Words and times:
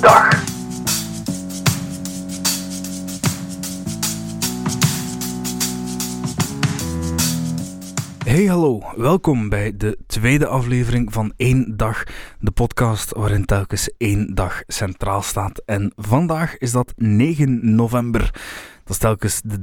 dag. 0.00 0.48
Hey 8.24 8.44
hallo, 8.44 8.82
welkom 8.96 9.48
bij 9.48 9.76
de 9.76 9.98
tweede 10.06 10.46
aflevering 10.46 11.12
van 11.12 11.32
Eén 11.36 11.76
Dag, 11.76 12.04
de 12.38 12.50
podcast 12.50 13.14
waarin 13.14 13.44
telkens 13.44 13.90
één 13.96 14.34
dag 14.34 14.62
centraal 14.66 15.22
staat. 15.22 15.62
En 15.66 15.92
vandaag 15.96 16.58
is 16.58 16.72
dat 16.72 16.92
9 16.96 17.74
november. 17.74 18.34
Dat 18.90 18.98
is 18.98 19.04
telkens 19.04 19.40
de 19.44 19.58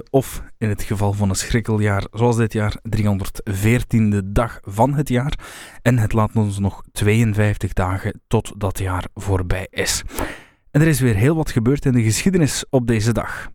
313e 0.00 0.10
of 0.10 0.42
in 0.58 0.68
het 0.68 0.82
geval 0.82 1.12
van 1.12 1.28
een 1.28 1.34
schrikkeljaar 1.34 2.06
zoals 2.12 2.36
dit 2.36 2.52
jaar 2.52 2.76
314e 2.96 4.18
dag 4.24 4.58
van 4.62 4.94
het 4.94 5.08
jaar. 5.08 5.38
En 5.82 5.98
het 5.98 6.12
laat 6.12 6.30
ons 6.34 6.58
nog 6.58 6.82
52 6.92 7.72
dagen 7.72 8.20
tot 8.26 8.52
dat 8.56 8.78
jaar 8.78 9.06
voorbij 9.14 9.66
is. 9.70 10.02
En 10.70 10.80
er 10.80 10.86
is 10.86 11.00
weer 11.00 11.14
heel 11.14 11.36
wat 11.36 11.50
gebeurd 11.50 11.84
in 11.84 11.92
de 11.92 12.02
geschiedenis 12.02 12.64
op 12.70 12.86
deze 12.86 13.12
dag. 13.12 13.50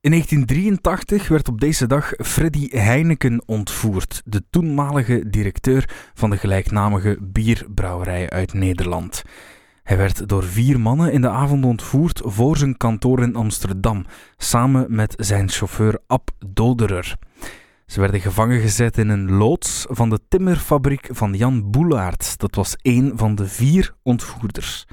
In 0.00 0.10
1983 0.10 1.28
werd 1.28 1.48
op 1.48 1.60
deze 1.60 1.86
dag 1.86 2.12
Freddy 2.16 2.68
Heineken 2.76 3.42
ontvoerd, 3.46 4.22
de 4.24 4.42
toenmalige 4.50 5.24
directeur 5.28 6.10
van 6.14 6.30
de 6.30 6.36
gelijknamige 6.36 7.18
bierbrouwerij 7.20 8.30
uit 8.30 8.52
Nederland. 8.52 9.22
Hij 9.82 9.96
werd 9.96 10.28
door 10.28 10.44
vier 10.44 10.80
mannen 10.80 11.12
in 11.12 11.20
de 11.20 11.28
avond 11.28 11.64
ontvoerd 11.64 12.20
voor 12.24 12.56
zijn 12.56 12.76
kantoor 12.76 13.22
in 13.22 13.36
Amsterdam, 13.36 14.04
samen 14.36 14.86
met 14.88 15.14
zijn 15.16 15.48
chauffeur 15.48 15.98
Ab 16.06 16.30
Doderer. 16.46 17.16
Ze 17.86 18.00
werden 18.00 18.20
gevangen 18.20 18.60
gezet 18.60 18.98
in 18.98 19.08
een 19.08 19.32
loods 19.32 19.86
van 19.88 20.10
de 20.10 20.18
timmerfabriek 20.28 21.08
van 21.10 21.34
Jan 21.34 21.70
Boelaert. 21.70 22.38
Dat 22.38 22.54
was 22.54 22.76
één 22.76 23.12
van 23.18 23.34
de 23.34 23.46
vier 23.46 23.94
ontvoerders. 24.02 24.86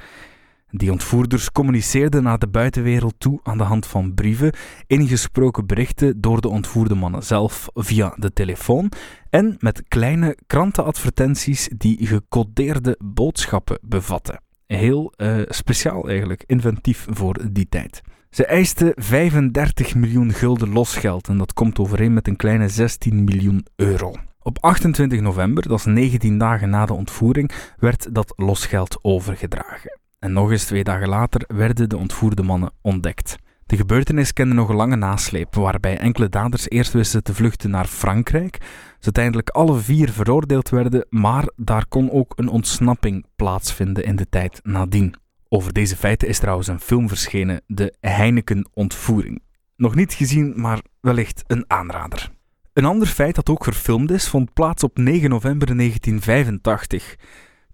Die 0.72 0.92
ontvoerders 0.92 1.52
communiceerden 1.52 2.24
naar 2.24 2.40
de 2.40 2.48
buitenwereld 2.48 3.14
toe 3.18 3.40
aan 3.44 3.58
de 3.58 3.64
hand 3.64 3.86
van 3.86 4.14
brieven, 4.14 4.54
ingesproken 4.88 5.66
berichten 5.66 6.22
door 6.22 6.42
de 6.42 6.50
ontvoerde 6.50 6.96
mannen 6.96 7.24
zelf 7.24 7.68
via 7.74 8.14
de 8.16 8.34
telefoon 8.34 8.92
en 9.30 9.56
met 9.60 9.84
kleine 9.88 10.38
krantenadvertenties 10.48 11.70
die 11.78 12.08
gecodeerde 12.08 13.00
boodschappen 13.04 13.80
bevatten. 13.82 14.40
Heel 14.76 15.14
uh, 15.18 15.42
speciaal 15.48 16.08
eigenlijk, 16.08 16.44
inventief 16.46 17.06
voor 17.10 17.52
die 17.52 17.68
tijd. 17.70 18.02
Ze 18.30 18.46
eisten 18.46 18.92
35 18.96 19.96
miljoen 19.96 20.34
gulden 20.34 20.70
losgeld 20.70 21.28
en 21.28 21.38
dat 21.38 21.54
komt 21.54 21.80
overeen 21.80 22.14
met 22.14 22.28
een 22.28 22.36
kleine 22.36 22.68
16 22.68 23.24
miljoen 23.24 23.66
euro. 23.76 24.14
Op 24.42 24.58
28 24.60 25.22
november, 25.22 25.68
dat 25.68 25.80
is 25.80 25.86
19 25.86 26.38
dagen 26.38 26.70
na 26.70 26.86
de 26.86 26.94
ontvoering, 26.94 27.52
werd 27.78 28.16
dat 28.16 28.34
losgeld 28.36 29.00
overgedragen. 29.02 30.00
En 30.20 30.34
nog 30.34 30.52
eens 30.52 30.66
twee 30.66 30.84
dagen 30.84 31.10
later 31.10 31.42
werden 31.48 31.90
de 31.90 31.98
ontvoerde 31.98 32.44
mannen 32.44 32.72
ontdekt. 32.82 33.38
De 33.70 33.78
gebeurtenis 33.78 34.34
kende 34.34 34.54
nog 34.54 34.70
een 34.70 34.76
lange 34.76 34.96
nasleep, 34.96 35.56
waarbij 35.56 35.98
enkele 35.98 36.30
daders 36.30 36.70
eerst 36.70 36.94
wisten 36.94 37.24
te 37.24 37.34
vluchten 37.34 37.70
naar 37.70 37.86
Frankrijk, 37.86 38.58
ze 39.00 39.04
uiteindelijk 39.04 39.50
alle 39.50 39.80
vier 39.80 40.12
veroordeeld 40.12 40.70
werden, 40.70 41.06
maar 41.10 41.50
daar 41.56 41.86
kon 41.88 42.12
ook 42.12 42.34
een 42.36 42.48
ontsnapping 42.48 43.26
plaatsvinden 43.36 44.04
in 44.04 44.16
de 44.16 44.30
tijd 44.30 44.60
nadien. 44.64 45.16
Over 45.50 45.74
deze 45.74 45.96
feiten 45.96 46.28
is 46.28 46.40
trouwens 46.40 46.68
een 46.68 46.80
film 46.80 47.08
verschenen, 47.08 47.62
de 47.68 47.94
Heineken-ontvoering. 48.00 49.42
Nog 49.76 49.96
niet 49.96 50.14
gezien, 50.14 50.54
maar 50.56 50.82
wellicht 51.02 51.44
een 51.48 51.64
aanrader. 51.68 52.30
Een 52.74 52.86
ander 52.86 53.08
feit 53.08 53.36
dat 53.36 53.50
ook 53.50 53.64
verfilmd 53.64 54.12
is, 54.12 54.28
vond 54.28 54.54
plaats 54.54 54.84
op 54.84 54.98
9 54.98 55.30
november 55.30 55.78
1985. 55.78 57.16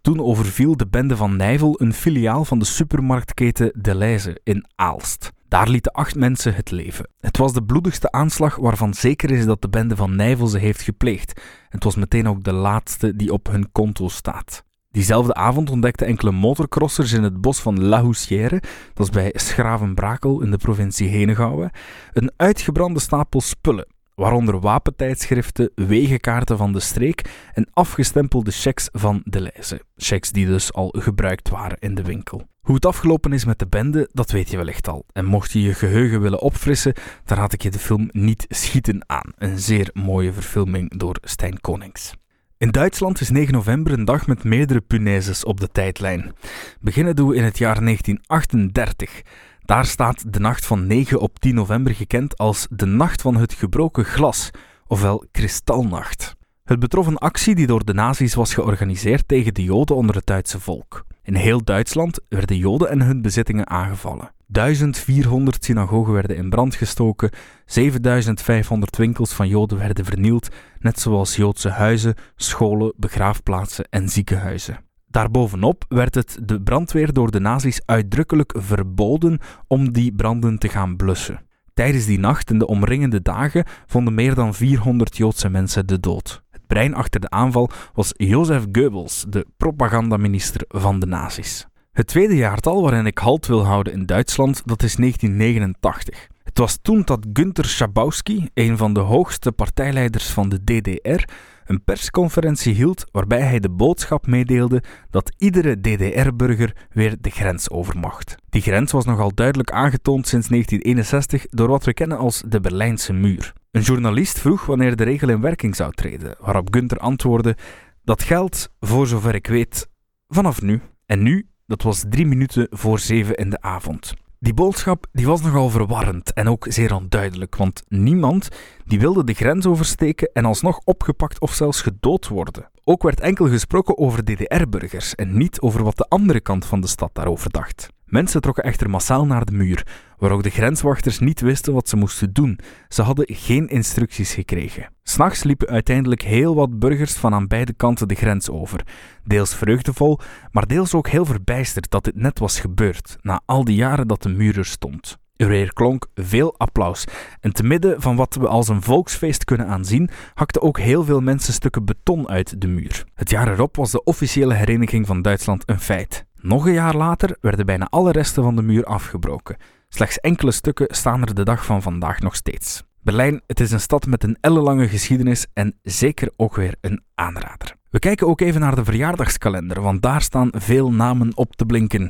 Toen 0.01 0.19
overviel 0.19 0.77
de 0.77 0.87
bende 0.87 1.17
van 1.17 1.35
Nijvel 1.35 1.81
een 1.81 1.93
filiaal 1.93 2.45
van 2.45 2.59
de 2.59 2.65
supermarktketen 2.65 3.71
Deleuze 3.81 4.39
in 4.43 4.65
Aalst. 4.75 5.33
Daar 5.47 5.69
lieten 5.69 5.91
acht 5.91 6.15
mensen 6.15 6.55
het 6.55 6.71
leven. 6.71 7.07
Het 7.19 7.37
was 7.37 7.53
de 7.53 7.63
bloedigste 7.63 8.11
aanslag 8.11 8.55
waarvan 8.55 8.93
zeker 8.93 9.31
is 9.31 9.45
dat 9.45 9.61
de 9.61 9.69
bende 9.69 9.95
van 9.95 10.15
Nijvel 10.15 10.47
ze 10.47 10.57
heeft 10.57 10.81
gepleegd. 10.81 11.41
Het 11.69 11.83
was 11.83 11.95
meteen 11.95 12.27
ook 12.27 12.43
de 12.43 12.53
laatste 12.53 13.15
die 13.15 13.33
op 13.33 13.47
hun 13.47 13.71
konto 13.71 14.07
staat. 14.07 14.63
Diezelfde 14.91 15.33
avond 15.33 15.69
ontdekten 15.69 16.07
enkele 16.07 16.31
motorcrossers 16.31 17.11
in 17.11 17.23
het 17.23 17.41
bos 17.41 17.59
van 17.59 17.83
La 17.83 18.01
Houssière, 18.01 18.61
dat 18.93 19.05
is 19.05 19.13
bij 19.13 19.31
Schravenbrakel 19.35 20.41
in 20.41 20.51
de 20.51 20.57
provincie 20.57 21.07
Henegouwen, 21.07 21.71
een 22.13 22.31
uitgebrande 22.35 22.99
stapel 22.99 23.41
spullen 23.41 23.94
waaronder 24.15 24.59
wapentijdschriften, 24.59 25.71
wegenkaarten 25.75 26.57
van 26.57 26.73
de 26.73 26.79
streek 26.79 27.21
en 27.53 27.67
afgestempelde 27.73 28.51
checks 28.51 28.89
van 28.91 29.21
de 29.23 29.41
lijzen. 29.41 29.79
Checks 29.95 30.31
die 30.31 30.45
dus 30.45 30.73
al 30.73 30.93
gebruikt 30.97 31.49
waren 31.49 31.77
in 31.79 31.95
de 31.95 32.03
winkel. 32.03 32.47
Hoe 32.61 32.75
het 32.75 32.85
afgelopen 32.85 33.33
is 33.33 33.45
met 33.45 33.59
de 33.59 33.67
bende, 33.67 34.09
dat 34.11 34.31
weet 34.31 34.49
je 34.49 34.57
wellicht 34.57 34.87
al. 34.87 35.05
En 35.13 35.25
mocht 35.25 35.51
je 35.51 35.61
je 35.61 35.73
geheugen 35.73 36.21
willen 36.21 36.41
opfrissen, 36.41 36.93
dan 37.25 37.37
raad 37.37 37.53
ik 37.53 37.63
je 37.63 37.69
de 37.69 37.79
film 37.79 38.09
Niet 38.11 38.45
Schieten 38.49 39.03
aan. 39.05 39.31
Een 39.37 39.59
zeer 39.59 39.89
mooie 39.93 40.33
verfilming 40.33 40.97
door 40.97 41.17
Stijn 41.21 41.61
Konings. 41.61 42.13
In 42.57 42.71
Duitsland 42.71 43.21
is 43.21 43.29
9 43.29 43.53
november 43.53 43.93
een 43.93 44.05
dag 44.05 44.27
met 44.27 44.43
meerdere 44.43 44.81
punaises 44.81 45.43
op 45.43 45.59
de 45.59 45.67
tijdlijn. 45.67 46.33
Beginnen 46.79 47.15
doen 47.15 47.27
we 47.27 47.35
in 47.35 47.43
het 47.43 47.57
jaar 47.57 47.83
1938. 47.83 49.21
Daar 49.65 49.85
staat 49.85 50.33
de 50.33 50.39
nacht 50.39 50.65
van 50.65 50.87
9 50.87 51.19
op 51.19 51.39
10 51.39 51.55
november 51.55 51.95
gekend 51.95 52.37
als 52.37 52.67
de 52.69 52.85
Nacht 52.85 53.21
van 53.21 53.35
het 53.35 53.53
Gebroken 53.53 54.05
Glas, 54.05 54.51
ofwel 54.87 55.25
Kristalnacht. 55.31 56.35
Het 56.63 56.79
betrof 56.79 57.07
een 57.07 57.17
actie 57.17 57.55
die 57.55 57.67
door 57.67 57.85
de 57.85 57.93
nazi's 57.93 58.33
was 58.33 58.53
georganiseerd 58.53 59.27
tegen 59.27 59.53
de 59.53 59.63
Joden 59.63 59.95
onder 59.95 60.15
het 60.15 60.25
Duitse 60.25 60.59
volk. 60.59 61.05
In 61.23 61.35
heel 61.35 61.63
Duitsland 61.63 62.19
werden 62.29 62.57
Joden 62.57 62.89
en 62.89 63.01
hun 63.01 63.21
bezittingen 63.21 63.69
aangevallen. 63.69 64.31
1400 64.47 65.63
synagogen 65.63 66.13
werden 66.13 66.35
in 66.35 66.49
brand 66.49 66.75
gestoken, 66.75 67.31
7500 67.65 68.97
winkels 68.97 69.33
van 69.33 69.47
Joden 69.47 69.77
werden 69.77 70.05
vernield, 70.05 70.47
net 70.79 70.99
zoals 70.99 71.35
Joodse 71.35 71.69
huizen, 71.69 72.15
scholen, 72.35 72.93
begraafplaatsen 72.97 73.85
en 73.89 74.09
ziekenhuizen. 74.09 74.84
Daarbovenop 75.15 75.85
werd 75.87 76.15
het 76.15 76.37
de 76.43 76.61
brandweer 76.61 77.13
door 77.13 77.31
de 77.31 77.39
nazi's 77.39 77.81
uitdrukkelijk 77.85 78.53
verboden 78.57 79.39
om 79.67 79.91
die 79.91 80.13
branden 80.13 80.57
te 80.57 80.69
gaan 80.69 80.95
blussen. 80.95 81.45
Tijdens 81.73 82.05
die 82.05 82.19
nacht 82.19 82.49
en 82.49 82.57
de 82.57 82.67
omringende 82.67 83.21
dagen 83.21 83.65
vonden 83.85 84.13
meer 84.13 84.35
dan 84.35 84.53
400 84.53 85.17
Joodse 85.17 85.49
mensen 85.49 85.87
de 85.87 85.99
dood. 85.99 86.41
Het 86.49 86.67
brein 86.67 86.93
achter 86.93 87.19
de 87.19 87.29
aanval 87.29 87.69
was 87.93 88.13
Jozef 88.17 88.65
Goebbels, 88.71 89.25
de 89.29 89.45
propagandaminister 89.57 90.61
van 90.67 90.99
de 90.99 91.05
nazi's. 91.05 91.67
Het 91.91 92.07
tweede 92.07 92.35
jaartal 92.35 92.81
waarin 92.81 93.05
ik 93.05 93.17
halt 93.17 93.47
wil 93.47 93.65
houden 93.65 93.93
in 93.93 94.05
Duitsland, 94.05 94.61
dat 94.65 94.83
is 94.83 94.95
1989. 94.95 96.27
Het 96.43 96.57
was 96.57 96.77
toen 96.81 97.01
dat 97.05 97.25
Günther 97.33 97.65
Schabowski, 97.65 98.49
een 98.53 98.77
van 98.77 98.93
de 98.93 98.99
hoogste 98.99 99.51
partijleiders 99.51 100.29
van 100.29 100.49
de 100.49 100.63
DDR, 100.63 101.23
een 101.65 101.83
persconferentie 101.83 102.73
hield 102.73 103.05
waarbij 103.11 103.41
hij 103.41 103.59
de 103.59 103.69
boodschap 103.69 104.27
meedeelde 104.27 104.83
dat 105.09 105.33
iedere 105.37 105.81
DDR-burger 105.81 106.75
weer 106.89 107.15
de 107.21 107.29
grens 107.29 107.69
over 107.69 107.97
mocht. 107.97 108.35
Die 108.49 108.61
grens 108.61 108.91
was 108.91 109.05
nogal 109.05 109.33
duidelijk 109.33 109.71
aangetoond 109.71 110.27
sinds 110.27 110.47
1961 110.47 111.45
door 111.49 111.67
wat 111.67 111.83
we 111.83 111.93
kennen 111.93 112.17
als 112.17 112.43
de 112.47 112.59
Berlijnse 112.59 113.13
muur. 113.13 113.53
Een 113.71 113.81
journalist 113.81 114.39
vroeg 114.39 114.65
wanneer 114.65 114.95
de 114.95 115.03
regel 115.03 115.29
in 115.29 115.41
werking 115.41 115.75
zou 115.75 115.91
treden, 115.91 116.35
waarop 116.39 116.73
Gunther 116.73 116.97
antwoordde: 116.97 117.57
Dat 118.03 118.23
geldt, 118.23 118.69
voor 118.79 119.07
zover 119.07 119.35
ik 119.35 119.47
weet, 119.47 119.87
vanaf 120.27 120.61
nu. 120.61 120.81
En 121.05 121.23
nu, 121.23 121.47
dat 121.65 121.81
was 121.81 122.03
drie 122.09 122.25
minuten 122.25 122.67
voor 122.69 122.99
zeven 122.99 123.35
in 123.35 123.49
de 123.49 123.61
avond. 123.61 124.13
Die 124.45 124.53
boodschap 124.53 125.05
die 125.11 125.25
was 125.25 125.41
nogal 125.41 125.69
verwarrend 125.69 126.33
en 126.33 126.47
ook 126.47 126.65
zeer 126.69 126.95
onduidelijk, 126.95 127.55
want 127.55 127.83
niemand 127.87 128.49
die 128.85 128.99
wilde 128.99 129.23
de 129.23 129.33
grens 129.33 129.65
oversteken 129.65 130.29
en 130.33 130.45
alsnog 130.45 130.79
opgepakt 130.83 131.39
of 131.39 131.53
zelfs 131.53 131.81
gedood 131.81 132.27
worden. 132.27 132.69
Ook 132.83 133.03
werd 133.03 133.19
enkel 133.19 133.47
gesproken 133.47 133.97
over 133.97 134.23
DDR-burgers 134.23 135.15
en 135.15 135.37
niet 135.37 135.61
over 135.61 135.83
wat 135.83 135.97
de 135.97 136.05
andere 136.09 136.39
kant 136.39 136.65
van 136.65 136.81
de 136.81 136.87
stad 136.87 137.09
daarover 137.13 137.49
dacht. 137.49 137.89
Mensen 138.05 138.41
trokken 138.41 138.63
echter 138.63 138.89
massaal 138.89 139.25
naar 139.25 139.45
de 139.45 139.51
muur, 139.51 139.87
waar 140.17 140.31
ook 140.31 140.43
de 140.43 140.49
grenswachters 140.49 141.19
niet 141.19 141.41
wisten 141.41 141.73
wat 141.73 141.89
ze 141.89 141.95
moesten 141.95 142.33
doen. 142.33 142.59
Ze 142.87 143.01
hadden 143.01 143.25
geen 143.29 143.67
instructies 143.67 144.33
gekregen. 144.33 144.89
S'nachts 145.03 145.43
liepen 145.43 145.67
uiteindelijk 145.67 146.21
heel 146.21 146.55
wat 146.55 146.79
burgers 146.79 147.13
van 147.13 147.33
aan 147.33 147.47
beide 147.47 147.73
kanten 147.73 148.07
de 148.07 148.15
grens 148.15 148.49
over. 148.49 148.87
Deels 149.23 149.55
vreugdevol, 149.55 150.19
maar 150.51 150.67
deels 150.67 150.93
ook 150.93 151.07
heel 151.07 151.25
verbijsterd 151.25 151.89
dat 151.89 152.03
dit 152.03 152.15
net 152.15 152.39
was 152.39 152.59
gebeurd, 152.59 153.17
na 153.21 153.41
al 153.45 153.63
die 153.63 153.75
jaren 153.75 154.07
dat 154.07 154.23
de 154.23 154.29
muur 154.29 154.57
er 154.57 154.65
stond. 154.65 155.17
Er 155.35 155.73
klonk 155.73 156.07
veel 156.13 156.57
applaus. 156.57 157.05
En 157.39 157.53
te 157.53 157.63
midden 157.63 158.01
van 158.01 158.15
wat 158.15 158.35
we 158.35 158.47
als 158.47 158.67
een 158.67 158.81
volksfeest 158.81 159.43
kunnen 159.43 159.67
aanzien, 159.67 160.09
hakten 160.33 160.61
ook 160.61 160.79
heel 160.79 161.03
veel 161.03 161.21
mensen 161.21 161.53
stukken 161.53 161.85
beton 161.85 162.29
uit 162.29 162.61
de 162.61 162.67
muur. 162.67 163.03
Het 163.13 163.29
jaar 163.29 163.51
erop 163.51 163.75
was 163.75 163.91
de 163.91 164.03
officiële 164.03 164.53
hereniging 164.53 165.07
van 165.07 165.21
Duitsland 165.21 165.63
een 165.65 165.79
feit. 165.79 166.25
Nog 166.45 166.65
een 166.65 166.73
jaar 166.73 166.95
later 166.95 167.37
werden 167.41 167.65
bijna 167.65 167.87
alle 167.89 168.11
resten 168.11 168.43
van 168.43 168.55
de 168.55 168.61
muur 168.61 168.83
afgebroken. 168.83 169.55
Slechts 169.89 170.19
enkele 170.19 170.51
stukken 170.51 170.95
staan 170.95 171.21
er 171.21 171.35
de 171.35 171.43
dag 171.43 171.65
van 171.65 171.81
vandaag 171.81 172.19
nog 172.19 172.35
steeds. 172.35 172.83
Berlijn, 173.01 173.41
het 173.47 173.59
is 173.59 173.71
een 173.71 173.79
stad 173.79 174.05
met 174.05 174.23
een 174.23 174.37
ellenlange 174.41 174.87
geschiedenis 174.87 175.45
en 175.53 175.79
zeker 175.81 176.31
ook 176.35 176.55
weer 176.55 176.75
een 176.81 177.03
aanrader. 177.15 177.75
We 177.89 177.99
kijken 177.99 178.27
ook 178.27 178.41
even 178.41 178.61
naar 178.61 178.75
de 178.75 178.83
verjaardagskalender, 178.83 179.81
want 179.81 180.01
daar 180.01 180.21
staan 180.21 180.49
veel 180.51 180.91
namen 180.91 181.37
op 181.37 181.55
te 181.55 181.65
blinken. 181.65 182.09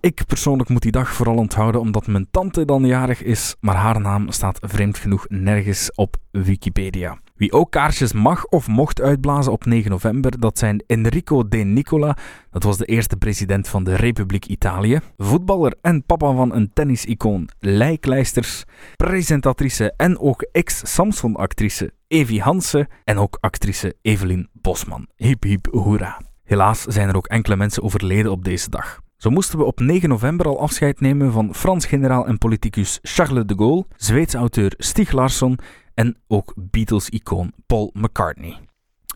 Ik 0.00 0.26
persoonlijk 0.26 0.68
moet 0.68 0.82
die 0.82 0.92
dag 0.92 1.12
vooral 1.12 1.36
onthouden 1.36 1.80
omdat 1.80 2.06
mijn 2.06 2.30
tante 2.30 2.64
dan 2.64 2.84
jarig 2.84 3.22
is, 3.22 3.56
maar 3.60 3.76
haar 3.76 4.00
naam 4.00 4.30
staat 4.30 4.58
vreemd 4.60 4.98
genoeg 4.98 5.26
nergens 5.28 5.90
op 5.94 6.16
Wikipedia. 6.30 7.18
Wie 7.36 7.52
ook 7.52 7.70
kaarsjes 7.70 8.12
mag 8.12 8.46
of 8.46 8.68
mocht 8.68 9.00
uitblazen 9.00 9.52
op 9.52 9.64
9 9.64 9.90
november, 9.90 10.40
dat 10.40 10.58
zijn 10.58 10.82
Enrico 10.86 11.48
De 11.48 11.56
Nicola, 11.56 12.16
dat 12.50 12.62
was 12.62 12.76
de 12.76 12.84
eerste 12.84 13.16
president 13.16 13.68
van 13.68 13.84
de 13.84 13.94
Republiek 13.94 14.46
Italië, 14.46 14.98
voetballer 15.16 15.74
en 15.82 16.04
papa 16.04 16.34
van 16.34 16.54
een 16.54 16.70
tennisicoon 16.72 17.48
Lijklijsters, 17.58 18.64
presentatrice 18.96 19.92
en 19.96 20.18
ook 20.18 20.48
ex-Samson-actrice 20.52 21.92
Evi 22.08 22.40
Hansen 22.40 22.88
en 23.04 23.18
ook 23.18 23.38
actrice 23.40 23.94
Evelien 24.02 24.48
Bosman. 24.52 25.08
Hip 25.16 25.42
hip 25.42 25.68
hoera. 25.70 26.20
Helaas 26.44 26.82
zijn 26.82 27.08
er 27.08 27.16
ook 27.16 27.26
enkele 27.26 27.56
mensen 27.56 27.82
overleden 27.82 28.30
op 28.30 28.44
deze 28.44 28.70
dag. 28.70 29.00
Zo 29.16 29.30
moesten 29.30 29.58
we 29.58 29.64
op 29.64 29.80
9 29.80 30.08
november 30.08 30.46
al 30.46 30.60
afscheid 30.60 31.00
nemen 31.00 31.32
van 31.32 31.54
Frans 31.54 31.86
generaal 31.86 32.26
en 32.26 32.38
politicus 32.38 32.98
Charles 33.02 33.46
de 33.46 33.54
Gaulle, 33.56 33.86
Zweedse 33.96 34.36
auteur 34.36 34.74
Stieg 34.76 35.12
Larsson 35.12 35.58
en 35.96 36.16
ook 36.26 36.54
Beatles-icoon 36.56 37.52
Paul 37.66 37.90
McCartney. 37.94 38.58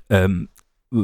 Um, 0.06 0.49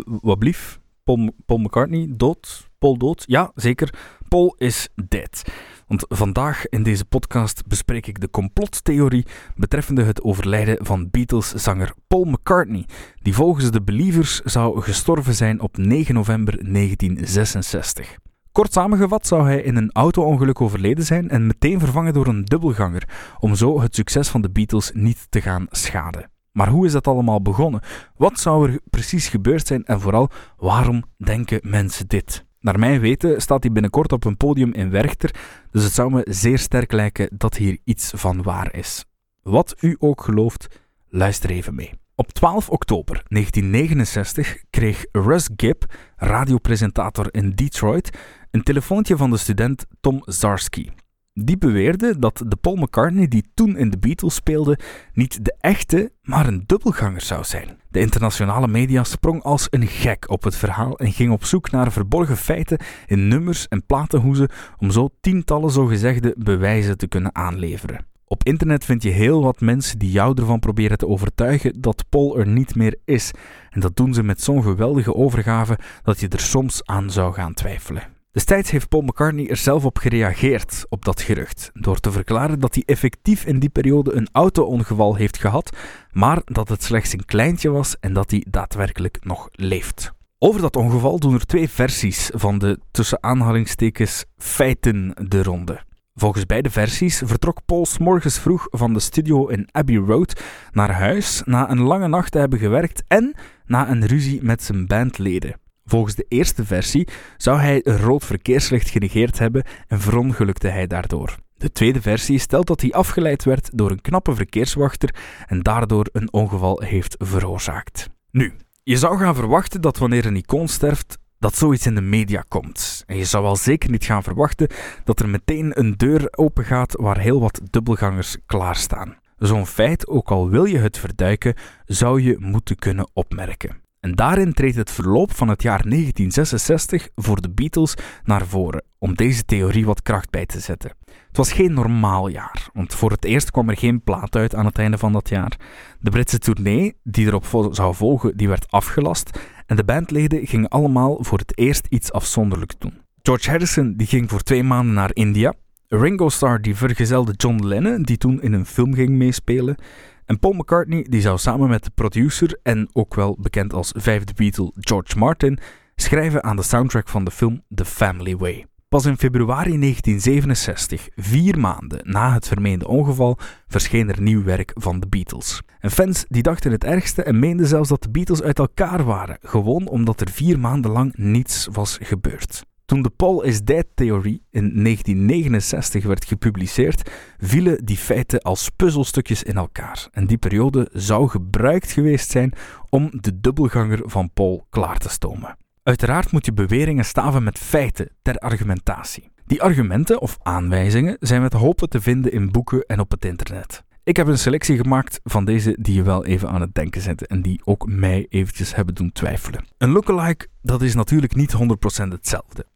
wat 0.04 0.38
blief? 0.38 0.80
Paul, 1.04 1.30
Paul 1.46 1.58
McCartney 1.58 2.08
dood? 2.10 2.68
Paul 2.78 2.96
dood? 2.96 3.24
Ja, 3.26 3.50
zeker. 3.54 3.94
Paul 4.28 4.54
is 4.58 4.88
dead. 5.08 5.42
Want 5.86 6.04
vandaag 6.08 6.68
in 6.68 6.82
deze 6.82 7.04
podcast 7.04 7.66
bespreek 7.66 8.06
ik 8.06 8.20
de 8.20 8.30
complottheorie 8.30 9.26
betreffende 9.54 10.02
het 10.02 10.22
overlijden 10.22 10.86
van 10.86 11.10
Beatles-zanger 11.10 11.92
Paul 12.06 12.24
McCartney, 12.24 12.84
die 13.22 13.34
volgens 13.34 13.70
de 13.70 13.82
Believers 13.82 14.40
zou 14.40 14.80
gestorven 14.80 15.34
zijn 15.34 15.60
op 15.60 15.76
9 15.76 16.14
november 16.14 16.72
1966. 16.72 18.18
Kort 18.56 18.72
samengevat 18.72 19.26
zou 19.26 19.44
hij 19.44 19.62
in 19.62 19.76
een 19.76 19.90
auto-ongeluk 19.92 20.60
overleden 20.60 21.04
zijn 21.04 21.28
en 21.30 21.46
meteen 21.46 21.78
vervangen 21.78 22.12
door 22.12 22.26
een 22.26 22.44
dubbelganger, 22.44 23.08
om 23.38 23.54
zo 23.54 23.80
het 23.80 23.94
succes 23.94 24.28
van 24.28 24.42
de 24.42 24.50
Beatles 24.50 24.90
niet 24.94 25.26
te 25.30 25.40
gaan 25.40 25.66
schaden. 25.70 26.30
Maar 26.52 26.68
hoe 26.68 26.86
is 26.86 26.92
dat 26.92 27.06
allemaal 27.06 27.42
begonnen? 27.42 27.80
Wat 28.16 28.38
zou 28.38 28.70
er 28.70 28.80
precies 28.90 29.28
gebeurd 29.28 29.66
zijn 29.66 29.84
en 29.84 30.00
vooral 30.00 30.30
waarom 30.56 31.04
denken 31.16 31.60
mensen 31.62 32.08
dit? 32.08 32.44
Naar 32.60 32.78
mijn 32.78 33.00
weten 33.00 33.40
staat 33.40 33.62
hij 33.62 33.72
binnenkort 33.72 34.12
op 34.12 34.24
een 34.24 34.36
podium 34.36 34.72
in 34.72 34.90
Werchter, 34.90 35.34
dus 35.70 35.84
het 35.84 35.92
zou 35.92 36.10
me 36.10 36.26
zeer 36.28 36.58
sterk 36.58 36.92
lijken 36.92 37.28
dat 37.32 37.56
hier 37.56 37.78
iets 37.84 38.12
van 38.14 38.42
waar 38.42 38.74
is. 38.74 39.04
Wat 39.42 39.74
u 39.80 39.96
ook 39.98 40.22
gelooft, 40.22 40.80
luister 41.08 41.50
even 41.50 41.74
mee. 41.74 41.92
Op 42.18 42.32
12 42.32 42.68
oktober 42.70 43.22
1969 43.28 44.62
kreeg 44.70 45.04
Russ 45.12 45.48
Gibb, 45.56 45.84
radiopresentator 46.16 47.34
in 47.34 47.50
Detroit, 47.50 48.18
een 48.50 48.62
telefoontje 48.62 49.16
van 49.16 49.30
de 49.30 49.36
student 49.36 49.86
Tom 50.00 50.22
Zarsky. 50.24 50.88
Die 51.32 51.58
beweerde 51.58 52.18
dat 52.18 52.42
de 52.46 52.56
Paul 52.56 52.76
McCartney 52.76 53.28
die 53.28 53.50
toen 53.54 53.76
in 53.76 53.90
de 53.90 53.98
Beatles 53.98 54.34
speelde 54.34 54.78
niet 55.12 55.44
de 55.44 55.56
echte, 55.60 56.12
maar 56.22 56.46
een 56.46 56.62
dubbelganger 56.66 57.20
zou 57.20 57.44
zijn. 57.44 57.80
De 57.88 58.00
internationale 58.00 58.68
media 58.68 59.04
sprong 59.04 59.42
als 59.42 59.66
een 59.70 59.86
gek 59.86 60.30
op 60.30 60.42
het 60.42 60.56
verhaal 60.56 60.98
en 60.98 61.12
ging 61.12 61.32
op 61.32 61.44
zoek 61.44 61.70
naar 61.70 61.92
verborgen 61.92 62.36
feiten 62.36 62.78
in 63.06 63.28
nummers 63.28 63.68
en 63.68 63.86
platenhoezen 63.86 64.50
om 64.78 64.90
zo 64.90 65.08
tientallen 65.20 65.70
zogezegde 65.70 66.34
bewijzen 66.38 66.96
te 66.96 67.08
kunnen 67.08 67.34
aanleveren. 67.34 68.15
Op 68.28 68.44
internet 68.44 68.84
vind 68.84 69.02
je 69.02 69.10
heel 69.10 69.42
wat 69.42 69.60
mensen 69.60 69.98
die 69.98 70.10
jou 70.10 70.40
ervan 70.40 70.58
proberen 70.58 70.98
te 70.98 71.06
overtuigen 71.06 71.80
dat 71.80 72.04
Paul 72.08 72.38
er 72.38 72.46
niet 72.46 72.74
meer 72.74 72.98
is. 73.04 73.30
En 73.70 73.80
dat 73.80 73.96
doen 73.96 74.14
ze 74.14 74.22
met 74.22 74.42
zo'n 74.42 74.62
geweldige 74.62 75.14
overgave 75.14 75.78
dat 76.02 76.20
je 76.20 76.28
er 76.28 76.40
soms 76.40 76.84
aan 76.84 77.10
zou 77.10 77.34
gaan 77.34 77.54
twijfelen. 77.54 78.02
Destijds 78.32 78.70
heeft 78.70 78.88
Paul 78.88 79.02
McCartney 79.02 79.48
er 79.48 79.56
zelf 79.56 79.84
op 79.84 79.98
gereageerd, 79.98 80.86
op 80.88 81.04
dat 81.04 81.22
gerucht, 81.22 81.70
door 81.72 82.00
te 82.00 82.12
verklaren 82.12 82.60
dat 82.60 82.74
hij 82.74 82.82
effectief 82.86 83.44
in 83.44 83.58
die 83.58 83.68
periode 83.68 84.12
een 84.12 84.28
auto-ongeval 84.32 85.14
heeft 85.14 85.38
gehad, 85.38 85.76
maar 86.12 86.42
dat 86.44 86.68
het 86.68 86.82
slechts 86.82 87.12
een 87.12 87.24
kleintje 87.24 87.70
was 87.70 87.96
en 88.00 88.12
dat 88.12 88.30
hij 88.30 88.46
daadwerkelijk 88.50 89.18
nog 89.24 89.48
leeft. 89.52 90.12
Over 90.38 90.60
dat 90.60 90.76
ongeval 90.76 91.18
doen 91.18 91.34
er 91.34 91.46
twee 91.46 91.68
versies 91.68 92.30
van 92.34 92.58
de 92.58 92.78
tussen 92.90 93.22
aanhalingstekens 93.22 94.24
feiten 94.36 95.14
de 95.28 95.42
ronde. 95.42 95.80
Volgens 96.18 96.46
beide 96.46 96.70
versies 96.70 97.22
vertrok 97.24 97.60
Paul 97.66 97.86
morgens 97.98 98.38
vroeg 98.38 98.66
van 98.70 98.92
de 98.92 99.00
studio 99.00 99.46
in 99.46 99.68
Abbey 99.70 99.96
Road 99.96 100.42
naar 100.72 100.90
huis 100.90 101.42
na 101.44 101.70
een 101.70 101.80
lange 101.80 102.08
nacht 102.08 102.32
te 102.32 102.38
hebben 102.38 102.58
gewerkt 102.58 103.04
en 103.08 103.34
na 103.66 103.90
een 103.90 104.06
ruzie 104.06 104.42
met 104.42 104.62
zijn 104.62 104.86
bandleden. 104.86 105.60
Volgens 105.84 106.14
de 106.14 106.24
eerste 106.28 106.64
versie 106.64 107.08
zou 107.36 107.60
hij 107.60 107.80
een 107.82 107.98
rood 107.98 108.24
verkeerslicht 108.24 108.90
genegeerd 108.90 109.38
hebben 109.38 109.64
en 109.86 110.00
verongelukte 110.00 110.68
hij 110.68 110.86
daardoor. 110.86 111.36
De 111.56 111.72
tweede 111.72 112.02
versie 112.02 112.38
stelt 112.38 112.66
dat 112.66 112.80
hij 112.80 112.92
afgeleid 112.92 113.44
werd 113.44 113.70
door 113.72 113.90
een 113.90 114.00
knappe 114.00 114.34
verkeerswachter 114.34 115.14
en 115.46 115.62
daardoor 115.62 116.08
een 116.12 116.32
ongeval 116.32 116.80
heeft 116.80 117.14
veroorzaakt. 117.18 118.08
Nu, 118.30 118.52
je 118.82 118.96
zou 118.96 119.18
gaan 119.18 119.34
verwachten 119.34 119.80
dat 119.80 119.98
wanneer 119.98 120.26
een 120.26 120.36
icoon 120.36 120.68
sterft, 120.68 121.18
dat 121.46 121.56
zoiets 121.56 121.86
in 121.86 121.94
de 121.94 122.00
media 122.00 122.44
komt. 122.48 123.04
En 123.06 123.16
je 123.16 123.24
zou 123.24 123.42
wel 123.42 123.56
zeker 123.56 123.90
niet 123.90 124.04
gaan 124.04 124.22
verwachten 124.22 124.68
dat 125.04 125.20
er 125.20 125.28
meteen 125.28 125.78
een 125.78 125.94
deur 125.96 126.28
open 126.30 126.64
gaat 126.64 126.94
waar 126.98 127.18
heel 127.18 127.40
wat 127.40 127.60
dubbelgangers 127.70 128.36
klaarstaan. 128.46 129.16
Zo'n 129.38 129.66
feit, 129.66 130.08
ook 130.08 130.30
al 130.30 130.48
wil 130.48 130.64
je 130.64 130.78
het 130.78 130.98
verduiken, 130.98 131.54
zou 131.84 132.22
je 132.22 132.36
moeten 132.38 132.76
kunnen 132.76 133.10
opmerken. 133.12 133.80
En 134.00 134.14
daarin 134.14 134.52
treedt 134.52 134.76
het 134.76 134.90
verloop 134.90 135.34
van 135.34 135.48
het 135.48 135.62
jaar 135.62 135.82
1966 135.82 137.08
voor 137.14 137.40
de 137.40 137.50
Beatles 137.50 137.94
naar 138.24 138.46
voren, 138.46 138.84
om 138.98 139.14
deze 139.14 139.44
theorie 139.44 139.86
wat 139.86 140.02
kracht 140.02 140.30
bij 140.30 140.46
te 140.46 140.60
zetten. 140.60 140.92
Het 141.26 141.36
was 141.36 141.52
geen 141.52 141.72
normaal 141.72 142.28
jaar, 142.28 142.68
want 142.72 142.94
voor 142.94 143.10
het 143.10 143.24
eerst 143.24 143.50
kwam 143.50 143.68
er 143.68 143.76
geen 143.76 144.02
plaat 144.02 144.36
uit 144.36 144.54
aan 144.54 144.66
het 144.66 144.78
einde 144.78 144.98
van 144.98 145.12
dat 145.12 145.28
jaar. 145.28 145.56
De 146.00 146.10
Britse 146.10 146.38
tournee, 146.38 146.96
die 147.02 147.26
erop 147.26 147.68
zou 147.70 147.94
volgen, 147.94 148.36
die 148.36 148.48
werd 148.48 148.70
afgelast 148.70 149.38
en 149.66 149.76
de 149.76 149.84
bandleden 149.84 150.46
gingen 150.46 150.68
allemaal 150.68 151.24
voor 151.24 151.38
het 151.38 151.58
eerst 151.58 151.86
iets 151.88 152.12
afzonderlijks 152.12 152.78
doen. 152.78 153.00
George 153.22 153.50
Harrison 153.50 153.94
die 153.96 154.06
ging 154.06 154.30
voor 154.30 154.42
twee 154.42 154.62
maanden 154.62 154.94
naar 154.94 155.10
India. 155.14 155.54
Ringo 155.88 156.28
Starr 156.28 156.62
die 156.62 156.76
vergezelde 156.76 157.32
John 157.32 157.66
Lennon, 157.66 158.02
die 158.02 158.16
toen 158.16 158.42
in 158.42 158.52
een 158.52 158.66
film 158.66 158.94
ging 158.94 159.08
meespelen. 159.08 159.76
En 160.24 160.38
Paul 160.38 160.52
McCartney 160.52 161.06
die 161.08 161.20
zou 161.20 161.38
samen 161.38 161.68
met 161.68 161.84
de 161.84 161.90
producer 161.94 162.58
en 162.62 162.88
ook 162.92 163.14
wel 163.14 163.36
bekend 163.40 163.72
als 163.72 163.92
vijfde 163.96 164.32
Beatle 164.34 164.72
George 164.74 165.18
Martin 165.18 165.58
schrijven 165.96 166.44
aan 166.44 166.56
de 166.56 166.62
soundtrack 166.62 167.08
van 167.08 167.24
de 167.24 167.30
film 167.30 167.62
The 167.74 167.84
Family 167.84 168.36
Way. 168.36 168.66
Pas 168.88 169.04
in 169.04 169.16
februari 169.16 169.78
1967, 169.78 171.08
vier 171.16 171.58
maanden 171.58 172.00
na 172.02 172.32
het 172.32 172.48
vermeende 172.48 172.88
ongeval, 172.88 173.38
verscheen 173.68 174.08
er 174.08 174.22
nieuw 174.22 174.42
werk 174.42 174.70
van 174.74 175.00
de 175.00 175.06
Beatles. 175.06 175.62
En 175.80 175.90
fans 175.90 176.24
die 176.28 176.42
dachten 176.42 176.70
het 176.72 176.84
ergste 176.84 177.22
en 177.22 177.38
meenden 177.38 177.66
zelfs 177.66 177.88
dat 177.88 178.02
de 178.02 178.10
Beatles 178.10 178.42
uit 178.42 178.58
elkaar 178.58 179.04
waren, 179.04 179.38
gewoon 179.40 179.88
omdat 179.88 180.20
er 180.20 180.30
vier 180.30 180.58
maanden 180.58 180.90
lang 180.90 181.16
niets 181.16 181.68
was 181.72 181.98
gebeurd. 182.00 182.64
Toen 182.84 183.02
de 183.02 183.10
Paul 183.10 183.42
is 183.42 183.62
Dead-theorie 183.62 184.42
in 184.50 184.82
1969 184.82 186.04
werd 186.04 186.24
gepubliceerd, 186.24 187.10
vielen 187.38 187.84
die 187.84 187.96
feiten 187.96 188.42
als 188.42 188.70
puzzelstukjes 188.76 189.42
in 189.42 189.56
elkaar. 189.56 190.08
En 190.10 190.26
die 190.26 190.38
periode 190.38 190.88
zou 190.92 191.28
gebruikt 191.28 191.90
geweest 191.90 192.30
zijn 192.30 192.52
om 192.88 193.10
de 193.20 193.40
dubbelganger 193.40 194.00
van 194.04 194.30
Paul 194.32 194.66
klaar 194.70 194.98
te 194.98 195.08
stomen. 195.08 195.56
Uiteraard 195.86 196.32
moet 196.32 196.46
je 196.46 196.52
beweringen 196.52 197.04
staven 197.04 197.42
met 197.42 197.58
feiten 197.58 198.08
ter 198.22 198.38
argumentatie. 198.38 199.30
Die 199.44 199.62
argumenten 199.62 200.20
of 200.20 200.38
aanwijzingen 200.42 201.16
zijn 201.20 201.42
met 201.42 201.52
hopen 201.52 201.88
te 201.88 202.00
vinden 202.00 202.32
in 202.32 202.50
boeken 202.50 202.86
en 202.86 203.00
op 203.00 203.10
het 203.10 203.24
internet. 203.24 203.84
Ik 204.04 204.16
heb 204.16 204.26
een 204.26 204.38
selectie 204.38 204.76
gemaakt 204.76 205.20
van 205.24 205.44
deze 205.44 205.76
die 205.80 205.94
je 205.94 206.02
wel 206.02 206.24
even 206.24 206.48
aan 206.48 206.60
het 206.60 206.74
denken 206.74 207.00
zetten 207.00 207.26
en 207.26 207.42
die 207.42 207.60
ook 207.64 207.86
mij 207.88 208.26
eventjes 208.28 208.74
hebben 208.74 208.94
doen 208.94 209.12
twijfelen. 209.12 209.64
Een 209.78 209.90
lookalike, 209.90 210.48
dat 210.62 210.82
is 210.82 210.94
natuurlijk 210.94 211.34
niet 211.34 211.54
100% 211.54 212.08
hetzelfde. 212.08 212.66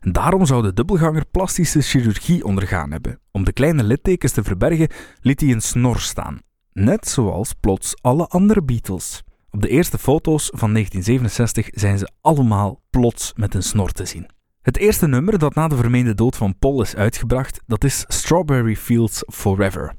En 0.00 0.12
daarom 0.12 0.46
zou 0.46 0.62
de 0.62 0.72
dubbelganger 0.72 1.24
plastische 1.30 1.80
chirurgie 1.80 2.44
ondergaan 2.44 2.90
hebben. 2.90 3.20
Om 3.30 3.44
de 3.44 3.52
kleine 3.52 3.82
littekens 3.84 4.32
te 4.32 4.44
verbergen 4.44 4.88
liet 5.20 5.40
hij 5.40 5.50
een 5.50 5.62
snor 5.62 6.00
staan. 6.00 6.38
Net 6.72 7.08
zoals 7.08 7.52
plots 7.60 7.94
alle 8.00 8.26
andere 8.26 8.62
Beatles. 8.62 9.24
Op 9.56 9.62
de 9.62 9.68
eerste 9.68 9.98
foto's 9.98 10.50
van 10.54 10.72
1967 10.72 11.68
zijn 11.72 11.98
ze 11.98 12.10
allemaal 12.20 12.80
plots 12.90 13.32
met 13.36 13.54
een 13.54 13.62
snor 13.62 13.92
te 13.92 14.04
zien. 14.04 14.28
Het 14.62 14.76
eerste 14.76 15.06
nummer 15.06 15.38
dat 15.38 15.54
na 15.54 15.68
de 15.68 15.76
vermeende 15.76 16.14
dood 16.14 16.36
van 16.36 16.58
Paul 16.58 16.82
is 16.82 16.96
uitgebracht, 16.96 17.60
dat 17.66 17.84
is 17.84 18.04
Strawberry 18.08 18.76
Fields 18.76 19.22
Forever. 19.26 19.94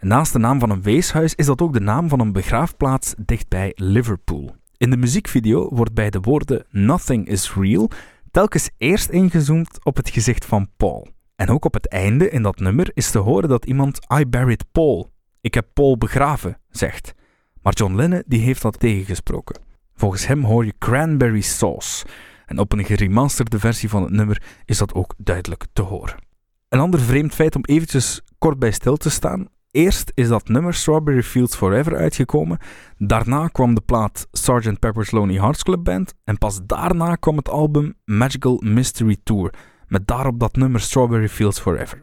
naast 0.00 0.32
de 0.32 0.38
naam 0.38 0.60
van 0.60 0.70
een 0.70 0.82
weeshuis 0.82 1.34
is 1.34 1.46
dat 1.46 1.60
ook 1.60 1.72
de 1.72 1.80
naam 1.80 2.08
van 2.08 2.20
een 2.20 2.32
begraafplaats 2.32 3.14
dichtbij 3.18 3.72
Liverpool. 3.74 4.54
In 4.76 4.90
de 4.90 4.96
muziekvideo 4.96 5.68
wordt 5.74 5.94
bij 5.94 6.10
de 6.10 6.20
woorden 6.20 6.66
Nothing 6.70 7.28
is 7.28 7.54
Real 7.54 7.90
telkens 8.30 8.70
eerst 8.78 9.08
ingezoomd 9.08 9.84
op 9.84 9.96
het 9.96 10.10
gezicht 10.10 10.44
van 10.44 10.70
Paul. 10.76 11.08
En 11.36 11.48
ook 11.48 11.64
op 11.64 11.74
het 11.74 11.88
einde 11.88 12.30
in 12.30 12.42
dat 12.42 12.58
nummer 12.58 12.90
is 12.94 13.10
te 13.10 13.18
horen 13.18 13.48
dat 13.48 13.64
iemand 13.64 13.98
I 14.18 14.26
buried 14.26 14.64
Paul, 14.72 15.10
ik 15.40 15.54
heb 15.54 15.66
Paul 15.72 15.98
begraven, 15.98 16.58
zegt. 16.68 17.18
Maar 17.62 17.72
John 17.72 17.94
Lennon 17.94 18.22
die 18.26 18.40
heeft 18.40 18.62
dat 18.62 18.80
tegengesproken. 18.80 19.60
Volgens 19.94 20.26
hem 20.26 20.44
hoor 20.44 20.64
je 20.64 20.74
cranberry 20.78 21.40
sauce. 21.40 22.06
En 22.46 22.58
op 22.58 22.72
een 22.72 22.84
geremasterde 22.84 23.58
versie 23.58 23.88
van 23.88 24.02
het 24.02 24.12
nummer 24.12 24.42
is 24.64 24.78
dat 24.78 24.94
ook 24.94 25.14
duidelijk 25.16 25.66
te 25.72 25.82
horen. 25.82 26.14
Een 26.68 26.80
ander 26.80 27.00
vreemd 27.00 27.34
feit 27.34 27.56
om 27.56 27.64
eventjes 27.64 28.22
kort 28.38 28.58
bij 28.58 28.70
stil 28.70 28.96
te 28.96 29.10
staan. 29.10 29.48
Eerst 29.70 30.12
is 30.14 30.28
dat 30.28 30.48
nummer 30.48 30.74
Strawberry 30.74 31.22
Fields 31.22 31.56
Forever 31.56 31.96
uitgekomen. 31.96 32.58
Daarna 32.98 33.48
kwam 33.48 33.74
de 33.74 33.80
plaat 33.80 34.26
Sgt. 34.32 34.78
Pepper's 34.78 35.10
Lonely 35.10 35.38
Hearts 35.38 35.62
Club 35.62 35.84
Band. 35.84 36.14
En 36.24 36.38
pas 36.38 36.60
daarna 36.66 37.14
kwam 37.14 37.36
het 37.36 37.48
album 37.48 37.94
Magical 38.04 38.60
Mystery 38.64 39.16
Tour. 39.22 39.54
Met 39.86 40.06
daarop 40.06 40.38
dat 40.38 40.56
nummer 40.56 40.80
Strawberry 40.80 41.28
Fields 41.28 41.60
Forever. 41.60 42.02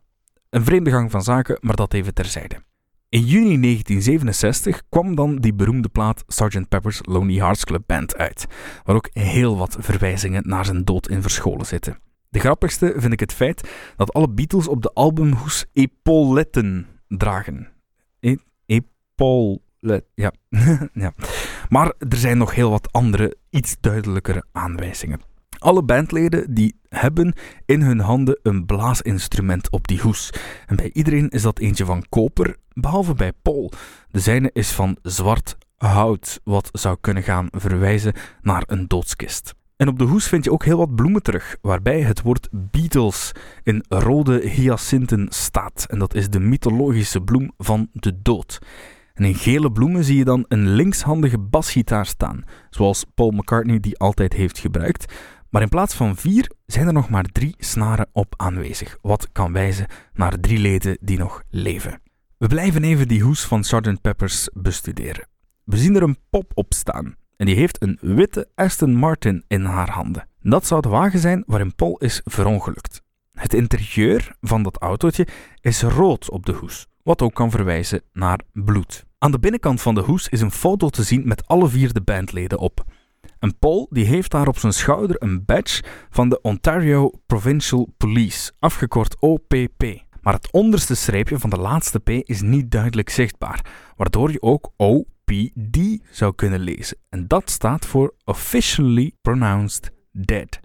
Een 0.49 0.63
vreemde 0.63 0.91
gang 0.91 1.11
van 1.11 1.23
zaken, 1.23 1.57
maar 1.61 1.75
dat 1.75 1.93
even 1.93 2.13
terzijde. 2.13 2.55
In 3.09 3.25
juni 3.25 3.59
1967 3.61 4.81
kwam 4.89 5.15
dan 5.15 5.35
die 5.35 5.53
beroemde 5.53 5.89
plaat 5.89 6.23
Sgt. 6.27 6.69
Pepper's 6.69 6.99
Lonely 7.03 7.39
Hearts 7.39 7.63
Club 7.63 7.83
Band 7.85 8.17
uit, 8.17 8.45
waar 8.83 8.95
ook 8.95 9.09
heel 9.11 9.57
wat 9.57 9.77
verwijzingen 9.79 10.43
naar 10.45 10.65
zijn 10.65 10.83
dood 10.83 11.09
in 11.09 11.21
verscholen 11.21 11.65
zitten. 11.65 11.99
De 12.29 12.39
grappigste 12.39 12.93
vind 12.97 13.13
ik 13.13 13.19
het 13.19 13.33
feit 13.33 13.69
dat 13.95 14.13
alle 14.13 14.29
Beatles 14.29 14.67
op 14.67 14.81
de 14.81 14.93
albumhoes 14.93 15.65
epauletten 15.73 16.87
dragen. 17.07 17.67
E 18.19 18.81
ja. 20.13 20.31
ja. 20.93 21.13
Maar 21.69 21.93
er 22.09 22.17
zijn 22.17 22.37
nog 22.37 22.55
heel 22.55 22.69
wat 22.69 22.91
andere, 22.91 23.37
iets 23.49 23.75
duidelijkere 23.79 24.45
aanwijzingen. 24.51 25.21
Alle 25.57 25.83
bandleden 25.83 26.53
die 26.53 26.79
hebben 26.89 27.33
in 27.65 27.81
hun 27.81 27.99
handen 27.99 28.39
een 28.43 28.65
blaasinstrument 28.65 29.71
op 29.71 29.87
die 29.87 30.01
hoes. 30.01 30.33
En 30.65 30.75
bij 30.75 30.89
iedereen 30.93 31.29
is 31.29 31.41
dat 31.41 31.59
eentje 31.59 31.85
van 31.85 32.05
koper, 32.09 32.55
behalve 32.73 33.13
bij 33.13 33.31
Paul. 33.41 33.71
De 34.11 34.19
zijne 34.19 34.49
is 34.53 34.71
van 34.71 34.97
zwart 35.01 35.57
hout, 35.77 36.39
wat 36.43 36.69
zou 36.71 36.97
kunnen 37.01 37.23
gaan 37.23 37.47
verwijzen 37.51 38.13
naar 38.41 38.63
een 38.65 38.87
doodskist. 38.87 39.55
En 39.77 39.87
op 39.87 39.99
de 39.99 40.05
hoes 40.05 40.27
vind 40.27 40.43
je 40.43 40.51
ook 40.51 40.65
heel 40.65 40.77
wat 40.77 40.95
bloemen 40.95 41.21
terug, 41.21 41.57
waarbij 41.61 42.01
het 42.01 42.21
woord 42.21 42.47
Beatles 42.51 43.31
in 43.63 43.83
rode 43.87 44.49
hyacinten 44.49 45.27
staat. 45.29 45.85
En 45.89 45.99
dat 45.99 46.13
is 46.13 46.29
de 46.29 46.39
mythologische 46.39 47.21
bloem 47.21 47.51
van 47.57 47.89
de 47.93 48.21
dood. 48.21 48.59
En 49.13 49.23
in 49.23 49.35
gele 49.35 49.71
bloemen 49.71 50.03
zie 50.03 50.17
je 50.17 50.23
dan 50.23 50.45
een 50.47 50.67
linkshandige 50.69 51.39
basgitaar 51.39 52.05
staan, 52.05 52.43
zoals 52.69 53.05
Paul 53.15 53.31
McCartney 53.31 53.79
die 53.79 53.97
altijd 53.97 54.33
heeft 54.33 54.59
gebruikt. 54.59 55.13
Maar 55.49 55.61
in 55.61 55.69
plaats 55.69 55.93
van 55.93 56.15
vier 56.15 56.51
zijn 56.65 56.87
er 56.87 56.93
nog 56.93 57.09
maar 57.09 57.25
drie 57.31 57.55
snaren 57.57 58.09
op 58.11 58.33
aanwezig, 58.37 58.97
wat 59.01 59.31
kan 59.31 59.53
wijzen 59.53 59.87
naar 60.13 60.39
drie 60.39 60.59
leden 60.59 60.97
die 61.01 61.17
nog 61.17 61.43
leven. 61.49 62.01
We 62.37 62.47
blijven 62.47 62.83
even 62.83 63.07
die 63.07 63.23
hoes 63.23 63.45
van 63.45 63.63
Sgt. 63.63 64.01
Peppers 64.01 64.49
bestuderen. 64.53 65.27
We 65.63 65.77
zien 65.77 65.95
er 65.95 66.03
een 66.03 66.17
pop 66.29 66.51
op 66.53 66.73
staan 66.73 67.15
en 67.37 67.45
die 67.45 67.55
heeft 67.55 67.81
een 67.81 67.97
witte 68.01 68.49
Aston 68.55 68.95
Martin 68.95 69.43
in 69.47 69.63
haar 69.63 69.89
handen. 69.89 70.27
Dat 70.41 70.65
zou 70.65 70.81
de 70.81 70.89
wagen 70.89 71.19
zijn 71.19 71.43
waarin 71.45 71.75
Paul 71.75 71.97
is 71.97 72.21
verongelukt. 72.23 73.01
Het 73.33 73.53
interieur 73.53 74.35
van 74.41 74.63
dat 74.63 74.77
autootje 74.77 75.27
is 75.61 75.81
rood 75.81 76.29
op 76.31 76.45
de 76.45 76.51
hoes, 76.51 76.87
wat 77.03 77.21
ook 77.21 77.33
kan 77.33 77.51
verwijzen 77.51 78.01
naar 78.13 78.39
bloed. 78.53 79.05
Aan 79.17 79.31
de 79.31 79.39
binnenkant 79.39 79.81
van 79.81 79.95
de 79.95 80.01
hoes 80.01 80.29
is 80.29 80.41
een 80.41 80.51
foto 80.51 80.89
te 80.89 81.03
zien 81.03 81.27
met 81.27 81.47
alle 81.47 81.67
vier 81.67 81.93
de 81.93 82.01
bandleden 82.01 82.59
op. 82.59 82.83
En 83.39 83.57
Paul 83.59 83.87
die 83.89 84.05
heeft 84.05 84.31
daar 84.31 84.47
op 84.47 84.57
zijn 84.57 84.73
schouder 84.73 85.15
een 85.19 85.45
badge 85.45 85.83
van 86.09 86.29
de 86.29 86.41
Ontario 86.41 87.11
Provincial 87.25 87.93
Police, 87.97 88.51
afgekort 88.59 89.21
OPP. 89.21 89.83
Maar 90.21 90.33
het 90.33 90.51
onderste 90.51 90.95
streepje 90.95 91.39
van 91.39 91.49
de 91.49 91.57
laatste 91.57 91.99
P 91.99 92.09
is 92.09 92.41
niet 92.41 92.71
duidelijk 92.71 93.09
zichtbaar, 93.09 93.65
waardoor 93.95 94.31
je 94.31 94.41
ook 94.41 94.71
OPD 94.75 95.77
zou 96.11 96.35
kunnen 96.35 96.59
lezen. 96.59 96.97
En 97.09 97.27
dat 97.27 97.49
staat 97.49 97.85
voor 97.85 98.13
Officially 98.25 99.11
Pronounced 99.21 99.91
Dead. 100.11 100.59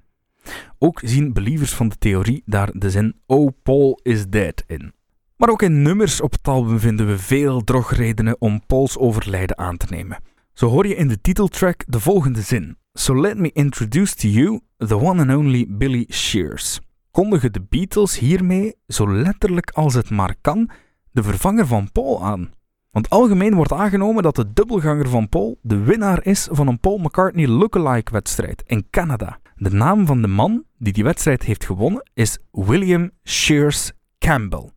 Ook 0.78 1.00
zien 1.04 1.32
believers 1.32 1.74
van 1.74 1.88
de 1.88 1.98
theorie 1.98 2.42
daar 2.46 2.70
de 2.72 2.90
zin 2.90 3.20
Oh, 3.26 3.48
Paul 3.62 4.00
is 4.02 4.26
dead 4.26 4.64
in. 4.66 4.92
Maar 5.36 5.50
ook 5.50 5.62
in 5.62 5.82
nummers 5.82 6.20
op 6.20 6.32
het 6.32 6.48
album 6.48 6.78
vinden 6.78 7.06
we 7.06 7.18
veel 7.18 7.64
drogredenen 7.64 8.40
om 8.40 8.66
Pauls 8.66 8.98
overlijden 8.98 9.58
aan 9.58 9.76
te 9.76 9.86
nemen. 9.90 10.18
Zo 10.52 10.68
hoor 10.68 10.86
je 10.86 10.94
in 10.94 11.08
de 11.08 11.20
titeltrack 11.20 11.84
de 11.86 12.00
volgende 12.00 12.40
zin. 12.40 12.76
So 12.92 13.20
let 13.20 13.38
me 13.38 13.50
introduce 13.52 14.14
to 14.14 14.28
you 14.28 14.60
the 14.76 14.98
one 14.98 15.20
and 15.20 15.30
only 15.30 15.66
Billy 15.68 16.06
Shears. 16.08 16.80
Kondigen 17.10 17.52
de 17.52 17.60
Beatles 17.68 18.18
hiermee, 18.18 18.74
zo 18.86 19.12
letterlijk 19.12 19.70
als 19.70 19.94
het 19.94 20.10
maar 20.10 20.34
kan, 20.40 20.70
de 21.10 21.22
vervanger 21.22 21.66
van 21.66 21.92
Paul 21.92 22.24
aan. 22.24 22.50
Want 22.90 23.10
algemeen 23.10 23.54
wordt 23.54 23.72
aangenomen 23.72 24.22
dat 24.22 24.36
de 24.36 24.52
dubbelganger 24.52 25.08
van 25.08 25.28
Paul 25.28 25.58
de 25.62 25.78
winnaar 25.78 26.24
is 26.26 26.48
van 26.50 26.68
een 26.68 26.80
Paul 26.80 26.98
McCartney 26.98 27.46
lookalike 27.46 28.12
wedstrijd 28.12 28.62
in 28.66 28.86
Canada. 28.90 29.38
De 29.54 29.70
naam 29.70 30.06
van 30.06 30.22
de 30.22 30.28
man 30.28 30.64
die 30.78 30.92
die 30.92 31.04
wedstrijd 31.04 31.42
heeft 31.42 31.64
gewonnen 31.64 32.10
is 32.14 32.38
William 32.50 33.10
Shears 33.24 33.92
Campbell. 34.18 34.70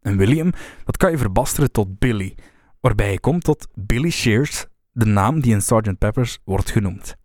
En 0.00 0.16
William, 0.16 0.52
dat 0.84 0.96
kan 0.96 1.10
je 1.10 1.18
verbasteren 1.18 1.72
tot 1.72 1.98
Billy, 1.98 2.34
waarbij 2.80 3.12
je 3.12 3.20
komt 3.20 3.44
tot 3.44 3.68
Billy 3.74 4.10
Shears 4.10 4.66
de 4.92 5.04
naam 5.04 5.40
die 5.40 5.52
in 5.52 5.62
Sgt. 5.62 5.98
Peppers 5.98 6.38
wordt 6.44 6.70
genoemd. 6.70 7.16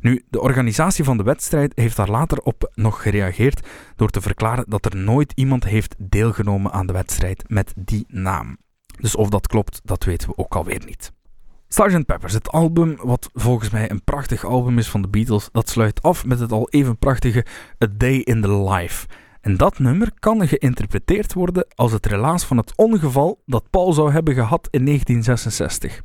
Nu, 0.00 0.24
de 0.30 0.40
organisatie 0.40 1.04
van 1.04 1.16
de 1.16 1.22
wedstrijd 1.22 1.72
heeft 1.74 1.96
daar 1.96 2.10
later 2.10 2.38
op 2.38 2.70
nog 2.74 3.02
gereageerd 3.02 3.66
door 3.96 4.10
te 4.10 4.20
verklaren 4.20 4.64
dat 4.68 4.84
er 4.84 4.96
nooit 4.96 5.32
iemand 5.34 5.64
heeft 5.64 5.94
deelgenomen 5.98 6.72
aan 6.72 6.86
de 6.86 6.92
wedstrijd 6.92 7.44
met 7.48 7.72
die 7.76 8.04
naam. 8.08 8.56
Dus 9.00 9.16
of 9.16 9.28
dat 9.28 9.46
klopt, 9.46 9.80
dat 9.84 10.04
weten 10.04 10.28
we 10.28 10.36
ook 10.36 10.54
alweer 10.54 10.82
niet. 10.86 11.12
Sgt. 11.68 12.06
Peppers, 12.06 12.32
het 12.32 12.50
album 12.50 12.96
wat 13.02 13.30
volgens 13.34 13.70
mij 13.70 13.90
een 13.90 14.04
prachtig 14.04 14.44
album 14.44 14.78
is 14.78 14.90
van 14.90 15.02
de 15.02 15.08
Beatles, 15.08 15.48
dat 15.52 15.68
sluit 15.68 16.02
af 16.02 16.24
met 16.24 16.38
het 16.38 16.52
al 16.52 16.68
even 16.70 16.98
prachtige 16.98 17.46
A 17.84 17.86
Day 17.96 18.16
in 18.16 18.42
the 18.42 18.62
Life. 18.62 19.06
En 19.40 19.56
dat 19.56 19.78
nummer 19.78 20.12
kan 20.18 20.48
geïnterpreteerd 20.48 21.32
worden 21.32 21.66
als 21.74 21.92
het 21.92 22.06
relaas 22.06 22.44
van 22.44 22.56
het 22.56 22.72
ongeval 22.76 23.42
dat 23.46 23.70
Paul 23.70 23.92
zou 23.92 24.12
hebben 24.12 24.34
gehad 24.34 24.68
in 24.70 24.84
1966. 24.84 26.02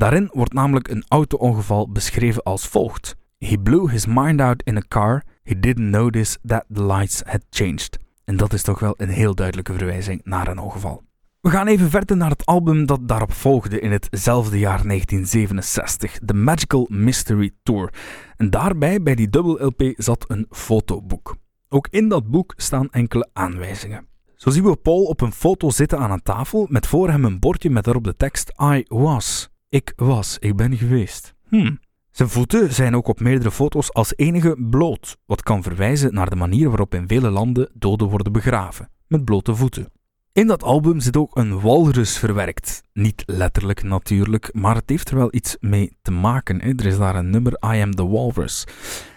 Daarin 0.00 0.28
wordt 0.32 0.52
namelijk 0.52 0.88
een 0.88 1.04
auto-ongeval 1.08 1.90
beschreven 1.90 2.42
als 2.42 2.68
volgt. 2.68 3.16
He 3.38 3.58
blew 3.58 3.90
his 3.90 4.06
mind 4.06 4.40
out 4.40 4.62
in 4.62 4.76
a 4.76 4.82
car. 4.88 5.22
He 5.42 5.60
didn't 5.60 5.90
notice 5.90 6.38
that 6.44 6.64
the 6.72 6.84
lights 6.84 7.22
had 7.24 7.40
changed. 7.50 7.98
En 8.24 8.36
dat 8.36 8.52
is 8.52 8.62
toch 8.62 8.78
wel 8.78 8.94
een 8.96 9.08
heel 9.08 9.34
duidelijke 9.34 9.72
verwijzing 9.72 10.20
naar 10.24 10.48
een 10.48 10.58
ongeval. 10.58 11.02
We 11.40 11.50
gaan 11.50 11.66
even 11.66 11.90
verder 11.90 12.16
naar 12.16 12.30
het 12.30 12.46
album 12.46 12.86
dat 12.86 13.08
daarop 13.08 13.32
volgde 13.32 13.80
in 13.80 13.92
hetzelfde 13.92 14.58
jaar 14.58 14.82
1967, 14.82 16.18
The 16.24 16.34
Magical 16.34 16.86
Mystery 16.90 17.50
Tour. 17.62 17.92
En 18.36 18.50
daarbij, 18.50 19.02
bij 19.02 19.14
die 19.14 19.30
dubbel 19.30 19.64
LP, 19.64 19.92
zat 19.96 20.24
een 20.28 20.46
fotoboek. 20.50 21.36
Ook 21.68 21.88
in 21.90 22.08
dat 22.08 22.30
boek 22.30 22.54
staan 22.56 22.90
enkele 22.90 23.28
aanwijzingen. 23.32 24.06
Zo 24.36 24.50
zien 24.50 24.64
we 24.64 24.76
Paul 24.76 25.02
op 25.02 25.20
een 25.20 25.32
foto 25.32 25.70
zitten 25.70 25.98
aan 25.98 26.10
een 26.10 26.22
tafel 26.22 26.66
met 26.68 26.86
voor 26.86 27.10
hem 27.10 27.24
een 27.24 27.38
bordje 27.38 27.70
met 27.70 27.84
daarop 27.84 28.04
de 28.04 28.16
tekst 28.16 28.52
I 28.60 28.84
was. 28.88 29.50
Ik 29.70 29.92
was, 29.96 30.38
ik 30.38 30.56
ben 30.56 30.76
geweest. 30.76 31.34
Hmm. 31.48 31.80
Zijn 32.10 32.28
voeten 32.28 32.74
zijn 32.74 32.96
ook 32.96 33.08
op 33.08 33.20
meerdere 33.20 33.50
foto's 33.50 33.92
als 33.92 34.16
enige 34.16 34.56
bloot, 34.70 35.16
wat 35.26 35.42
kan 35.42 35.62
verwijzen 35.62 36.14
naar 36.14 36.30
de 36.30 36.36
manier 36.36 36.68
waarop 36.68 36.94
in 36.94 37.08
vele 37.08 37.30
landen 37.30 37.70
doden 37.74 38.08
worden 38.08 38.32
begraven, 38.32 38.90
met 39.06 39.24
blote 39.24 39.54
voeten. 39.54 39.92
In 40.32 40.46
dat 40.46 40.62
album 40.62 41.00
zit 41.00 41.16
ook 41.16 41.36
een 41.36 41.60
walrus 41.60 42.18
verwerkt. 42.18 42.82
Niet 42.92 43.22
letterlijk 43.26 43.82
natuurlijk, 43.82 44.50
maar 44.52 44.74
het 44.74 44.88
heeft 44.90 45.10
er 45.10 45.16
wel 45.16 45.34
iets 45.34 45.56
mee 45.60 45.96
te 46.02 46.10
maken. 46.10 46.60
Er 46.60 46.86
is 46.86 46.98
daar 46.98 47.16
een 47.16 47.30
nummer, 47.30 47.52
I 47.52 47.80
Am 47.82 47.94
the 47.94 48.08
Walrus. 48.08 48.66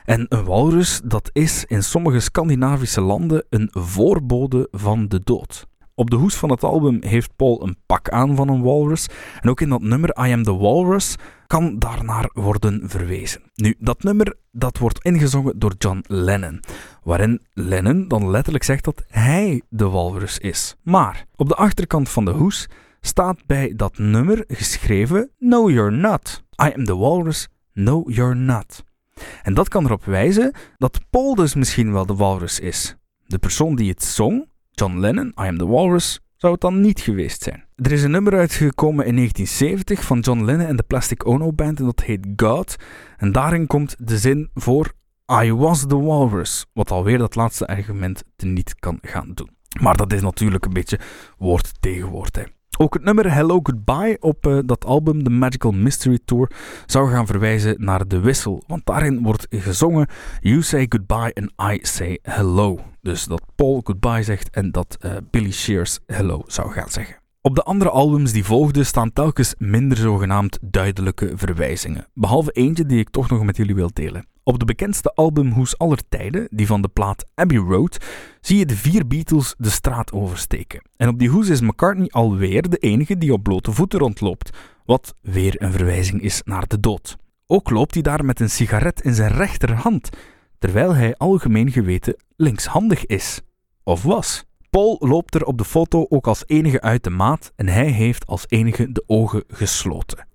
En 0.05 0.25
een 0.29 0.43
walrus, 0.43 1.01
dat 1.05 1.29
is 1.31 1.65
in 1.65 1.83
sommige 1.83 2.19
Scandinavische 2.19 3.01
landen 3.01 3.45
een 3.49 3.69
voorbode 3.71 4.67
van 4.71 5.07
de 5.07 5.21
dood. 5.23 5.67
Op 5.95 6.09
de 6.09 6.15
hoes 6.15 6.35
van 6.35 6.49
het 6.49 6.63
album 6.63 6.97
heeft 7.01 7.35
Paul 7.35 7.63
een 7.63 7.77
pak 7.85 8.09
aan 8.09 8.35
van 8.35 8.49
een 8.49 8.61
walrus. 8.61 9.07
En 9.41 9.49
ook 9.49 9.61
in 9.61 9.69
dat 9.69 9.81
nummer 9.81 10.09
I 10.09 10.31
Am 10.31 10.43
The 10.43 10.55
Walrus 10.55 11.15
kan 11.47 11.79
daarnaar 11.79 12.29
worden 12.33 12.89
verwezen. 12.89 13.41
Nu, 13.55 13.75
dat 13.79 14.03
nummer 14.03 14.35
dat 14.51 14.77
wordt 14.77 15.03
ingezongen 15.03 15.59
door 15.59 15.73
John 15.77 16.03
Lennon. 16.07 16.63
Waarin 17.03 17.41
Lennon 17.53 18.07
dan 18.07 18.29
letterlijk 18.29 18.63
zegt 18.63 18.83
dat 18.83 19.03
hij 19.07 19.61
de 19.69 19.89
walrus 19.89 20.37
is. 20.37 20.75
Maar 20.81 21.25
op 21.35 21.47
de 21.47 21.55
achterkant 21.55 22.09
van 22.09 22.25
de 22.25 22.31
hoes 22.31 22.69
staat 23.01 23.45
bij 23.45 23.73
dat 23.75 23.97
nummer 23.97 24.43
geschreven 24.47 25.29
No 25.39 25.71
You're 25.71 25.95
Not. 25.95 26.43
I 26.63 26.71
Am 26.75 26.85
The 26.85 26.97
Walrus, 26.97 27.47
No 27.73 28.03
You're 28.07 28.35
Not. 28.35 28.83
En 29.43 29.53
dat 29.53 29.67
kan 29.67 29.85
erop 29.85 30.05
wijzen 30.05 30.53
dat 30.77 30.99
Paul 31.09 31.35
dus 31.35 31.55
misschien 31.55 31.91
wel 31.91 32.05
de 32.05 32.15
walrus 32.15 32.59
is. 32.59 32.95
De 33.25 33.37
persoon 33.37 33.75
die 33.75 33.89
het 33.89 34.03
zong, 34.03 34.51
John 34.75 34.99
Lennon, 34.99 35.27
I 35.27 35.47
Am 35.47 35.57
The 35.57 35.67
Walrus, 35.67 36.19
zou 36.37 36.53
het 36.53 36.61
dan 36.61 36.81
niet 36.81 36.99
geweest 36.99 37.43
zijn. 37.43 37.65
Er 37.75 37.91
is 37.91 38.03
een 38.03 38.11
nummer 38.11 38.37
uitgekomen 38.37 39.05
in 39.05 39.15
1970 39.15 40.05
van 40.05 40.19
John 40.19 40.43
Lennon 40.43 40.67
en 40.67 40.75
de 40.75 40.83
Plastic 40.83 41.27
Ono 41.27 41.53
Band 41.53 41.79
en 41.79 41.85
dat 41.85 42.03
heet 42.03 42.27
God. 42.35 42.75
En 43.17 43.31
daarin 43.31 43.67
komt 43.67 43.95
de 43.99 44.17
zin 44.17 44.49
voor 44.53 44.91
I 45.43 45.53
was 45.53 45.79
the 45.87 45.99
walrus, 45.99 46.65
wat 46.73 46.91
alweer 46.91 47.17
dat 47.17 47.35
laatste 47.35 47.67
argument 47.67 48.23
te 48.35 48.45
niet 48.45 48.75
kan 48.79 48.97
gaan 49.01 49.31
doen. 49.33 49.49
Maar 49.81 49.97
dat 49.97 50.13
is 50.13 50.21
natuurlijk 50.21 50.65
een 50.65 50.73
beetje 50.73 50.99
woord 51.37 51.81
tegen 51.81 52.07
woord. 52.07 52.35
Hè. 52.35 52.43
Ook 52.77 52.93
het 52.93 53.03
nummer 53.03 53.33
Hello 53.33 53.59
Goodbye 53.63 54.17
op 54.19 54.47
uh, 54.47 54.59
dat 54.65 54.85
album 54.85 55.23
The 55.23 55.29
Magical 55.29 55.71
Mystery 55.71 56.19
Tour 56.25 56.51
zou 56.85 57.11
gaan 57.11 57.25
verwijzen 57.25 57.75
naar 57.77 58.07
de 58.07 58.19
wissel, 58.19 58.63
want 58.67 58.85
daarin 58.85 59.23
wordt 59.23 59.47
gezongen 59.49 60.07
You 60.39 60.61
say 60.61 60.85
goodbye 60.89 61.33
and 61.33 61.73
I 61.73 61.79
say 61.81 62.19
hello. 62.21 62.79
Dus 63.01 63.25
dat 63.25 63.41
Paul 63.55 63.81
goodbye 63.83 64.23
zegt 64.23 64.49
en 64.49 64.71
dat 64.71 64.97
uh, 65.01 65.11
Billy 65.31 65.51
Shears 65.51 65.99
hello 66.05 66.41
zou 66.45 66.71
gaan 66.71 66.89
zeggen. 66.89 67.22
Op 67.45 67.55
de 67.55 67.63
andere 67.63 67.89
albums 67.89 68.31
die 68.31 68.43
volgden 68.43 68.85
staan 68.85 69.13
telkens 69.13 69.55
minder 69.57 69.97
zogenaamd 69.97 70.59
duidelijke 70.61 71.31
verwijzingen, 71.35 72.07
behalve 72.13 72.51
eentje 72.51 72.85
die 72.85 72.99
ik 72.99 73.09
toch 73.09 73.29
nog 73.29 73.43
met 73.43 73.57
jullie 73.57 73.75
wil 73.75 73.89
delen. 73.93 74.25
Op 74.43 74.59
de 74.59 74.65
bekendste 74.65 75.13
albumhoes 75.13 75.77
aller 75.77 75.99
tijden, 76.09 76.47
die 76.51 76.67
van 76.67 76.81
de 76.81 76.87
plaat 76.87 77.25
Abbey 77.35 77.57
Road, 77.57 77.97
zie 78.41 78.57
je 78.57 78.65
de 78.65 78.75
vier 78.75 79.07
Beatles 79.07 79.55
de 79.57 79.69
straat 79.69 80.11
oversteken. 80.11 80.81
En 80.97 81.07
op 81.07 81.19
die 81.19 81.29
hoes 81.29 81.49
is 81.49 81.61
McCartney 81.61 82.07
alweer 82.09 82.69
de 82.69 82.77
enige 82.77 83.17
die 83.17 83.33
op 83.33 83.43
blote 83.43 83.71
voeten 83.71 83.99
rondloopt, 83.99 84.57
wat 84.85 85.15
weer 85.21 85.61
een 85.61 85.71
verwijzing 85.71 86.21
is 86.21 86.41
naar 86.43 86.67
de 86.67 86.79
dood. 86.79 87.17
Ook 87.47 87.69
loopt 87.69 87.93
hij 87.93 88.03
daar 88.03 88.25
met 88.25 88.39
een 88.39 88.49
sigaret 88.49 89.01
in 89.01 89.13
zijn 89.13 89.31
rechterhand, 89.31 90.09
terwijl 90.59 90.95
hij 90.95 91.15
algemeen 91.15 91.71
geweten 91.71 92.15
linkshandig 92.35 93.05
is. 93.05 93.41
Of 93.83 94.03
was. 94.03 94.45
Paul 94.73 94.97
loopt 94.99 95.35
er 95.35 95.43
op 95.45 95.57
de 95.57 95.65
foto 95.65 96.05
ook 96.09 96.27
als 96.27 96.43
enige 96.47 96.81
uit 96.81 97.03
de 97.03 97.09
maat 97.09 97.51
en 97.55 97.67
hij 97.67 97.89
heeft 97.89 98.27
als 98.27 98.45
enige 98.47 98.91
de 98.91 99.03
ogen 99.07 99.43
gesloten. 99.47 100.27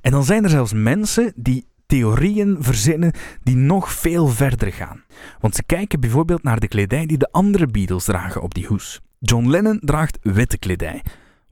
En 0.00 0.10
dan 0.10 0.24
zijn 0.24 0.44
er 0.44 0.50
zelfs 0.50 0.72
mensen 0.72 1.32
die 1.36 1.66
theorieën 1.86 2.56
verzinnen 2.60 3.12
die 3.42 3.56
nog 3.56 3.92
veel 3.92 4.26
verder 4.26 4.72
gaan. 4.72 5.04
Want 5.40 5.54
ze 5.54 5.62
kijken 5.64 6.00
bijvoorbeeld 6.00 6.42
naar 6.42 6.60
de 6.60 6.68
kledij 6.68 7.06
die 7.06 7.18
de 7.18 7.28
andere 7.32 7.66
Beatles 7.66 8.04
dragen 8.04 8.42
op 8.42 8.54
die 8.54 8.66
hoes. 8.66 9.00
John 9.18 9.48
Lennon 9.48 9.78
draagt 9.80 10.18
witte 10.22 10.58
kledij, 10.58 11.02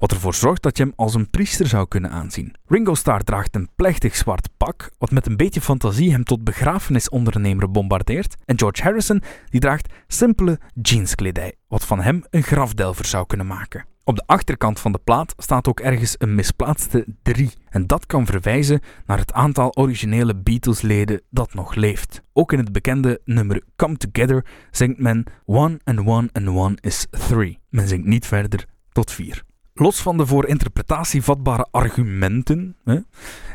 wat 0.02 0.12
ervoor 0.12 0.34
zorgt 0.34 0.62
dat 0.62 0.76
je 0.76 0.82
hem 0.82 0.92
als 0.96 1.14
een 1.14 1.30
priester 1.30 1.66
zou 1.66 1.88
kunnen 1.88 2.10
aanzien. 2.10 2.54
Ringo 2.66 2.94
Starr 2.94 3.24
draagt 3.24 3.54
een 3.54 3.68
plechtig 3.76 4.16
zwart 4.16 4.48
pak, 4.56 4.90
wat 4.98 5.10
met 5.10 5.26
een 5.26 5.36
beetje 5.36 5.60
fantasie 5.60 6.12
hem 6.12 6.24
tot 6.24 6.44
begrafenisondernemer 6.44 7.70
bombardeert. 7.70 8.34
En 8.44 8.58
George 8.58 8.82
Harrison 8.82 9.22
die 9.48 9.60
draagt 9.60 9.92
simpele 10.06 10.58
jeanskledij, 10.82 11.54
wat 11.68 11.84
van 11.84 12.00
hem 12.00 12.24
een 12.30 12.42
grafdelver 12.42 13.04
zou 13.04 13.26
kunnen 13.26 13.46
maken. 13.46 13.84
Op 14.04 14.16
de 14.16 14.22
achterkant 14.26 14.80
van 14.80 14.92
de 14.92 15.00
plaat 15.04 15.34
staat 15.36 15.68
ook 15.68 15.80
ergens 15.80 16.14
een 16.18 16.34
misplaatste 16.34 17.06
3. 17.22 17.50
En 17.68 17.86
dat 17.86 18.06
kan 18.06 18.26
verwijzen 18.26 18.80
naar 19.06 19.18
het 19.18 19.32
aantal 19.32 19.76
originele 19.76 20.36
Beatles-leden 20.36 21.20
dat 21.30 21.54
nog 21.54 21.74
leeft. 21.74 22.22
Ook 22.32 22.52
in 22.52 22.58
het 22.58 22.72
bekende 22.72 23.20
nummer 23.24 23.62
Come 23.76 23.96
Together 23.96 24.46
zingt 24.70 24.98
men 24.98 25.24
One 25.44 25.80
and 25.84 25.98
One 25.98 26.28
and 26.32 26.48
One 26.48 26.76
is 26.80 27.06
3. 27.10 27.58
Men 27.68 27.88
zingt 27.88 28.06
niet 28.06 28.26
verder 28.26 28.64
tot 28.92 29.10
4. 29.10 29.42
Los 29.82 30.02
van 30.02 30.16
de 30.16 30.26
voor 30.26 30.46
interpretatie 30.46 31.22
vatbare 31.22 31.66
argumenten, 31.70 32.76
hè, 32.84 32.98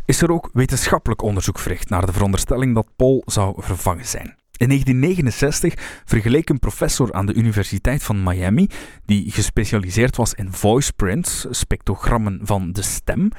is 0.06 0.22
er 0.22 0.32
ook 0.32 0.50
wetenschappelijk 0.54 1.22
onderzoek 1.22 1.60
verricht 1.60 1.90
naar 1.90 2.06
de 2.06 2.12
veronderstelling 2.12 2.76
dat 2.76 2.88
Paul 2.96 3.22
zou 3.26 3.56
vervangen 3.58 4.06
zijn. 4.06 4.36
In 4.58 4.68
1969 4.68 6.02
vergeleek 6.06 6.50
een 6.50 6.60
professor 6.60 7.14
aan 7.14 7.26
de 7.26 7.34
Universiteit 7.34 8.04
van 8.04 8.24
Miami, 8.24 8.70
die 9.06 9.32
gespecialiseerd 9.32 10.16
was 10.16 10.34
in 10.34 10.54
voice 10.54 10.94
prints, 10.94 11.46
spectrogrammen 11.50 12.40
van 12.44 12.72
de 12.72 12.82
stem, 12.82 13.30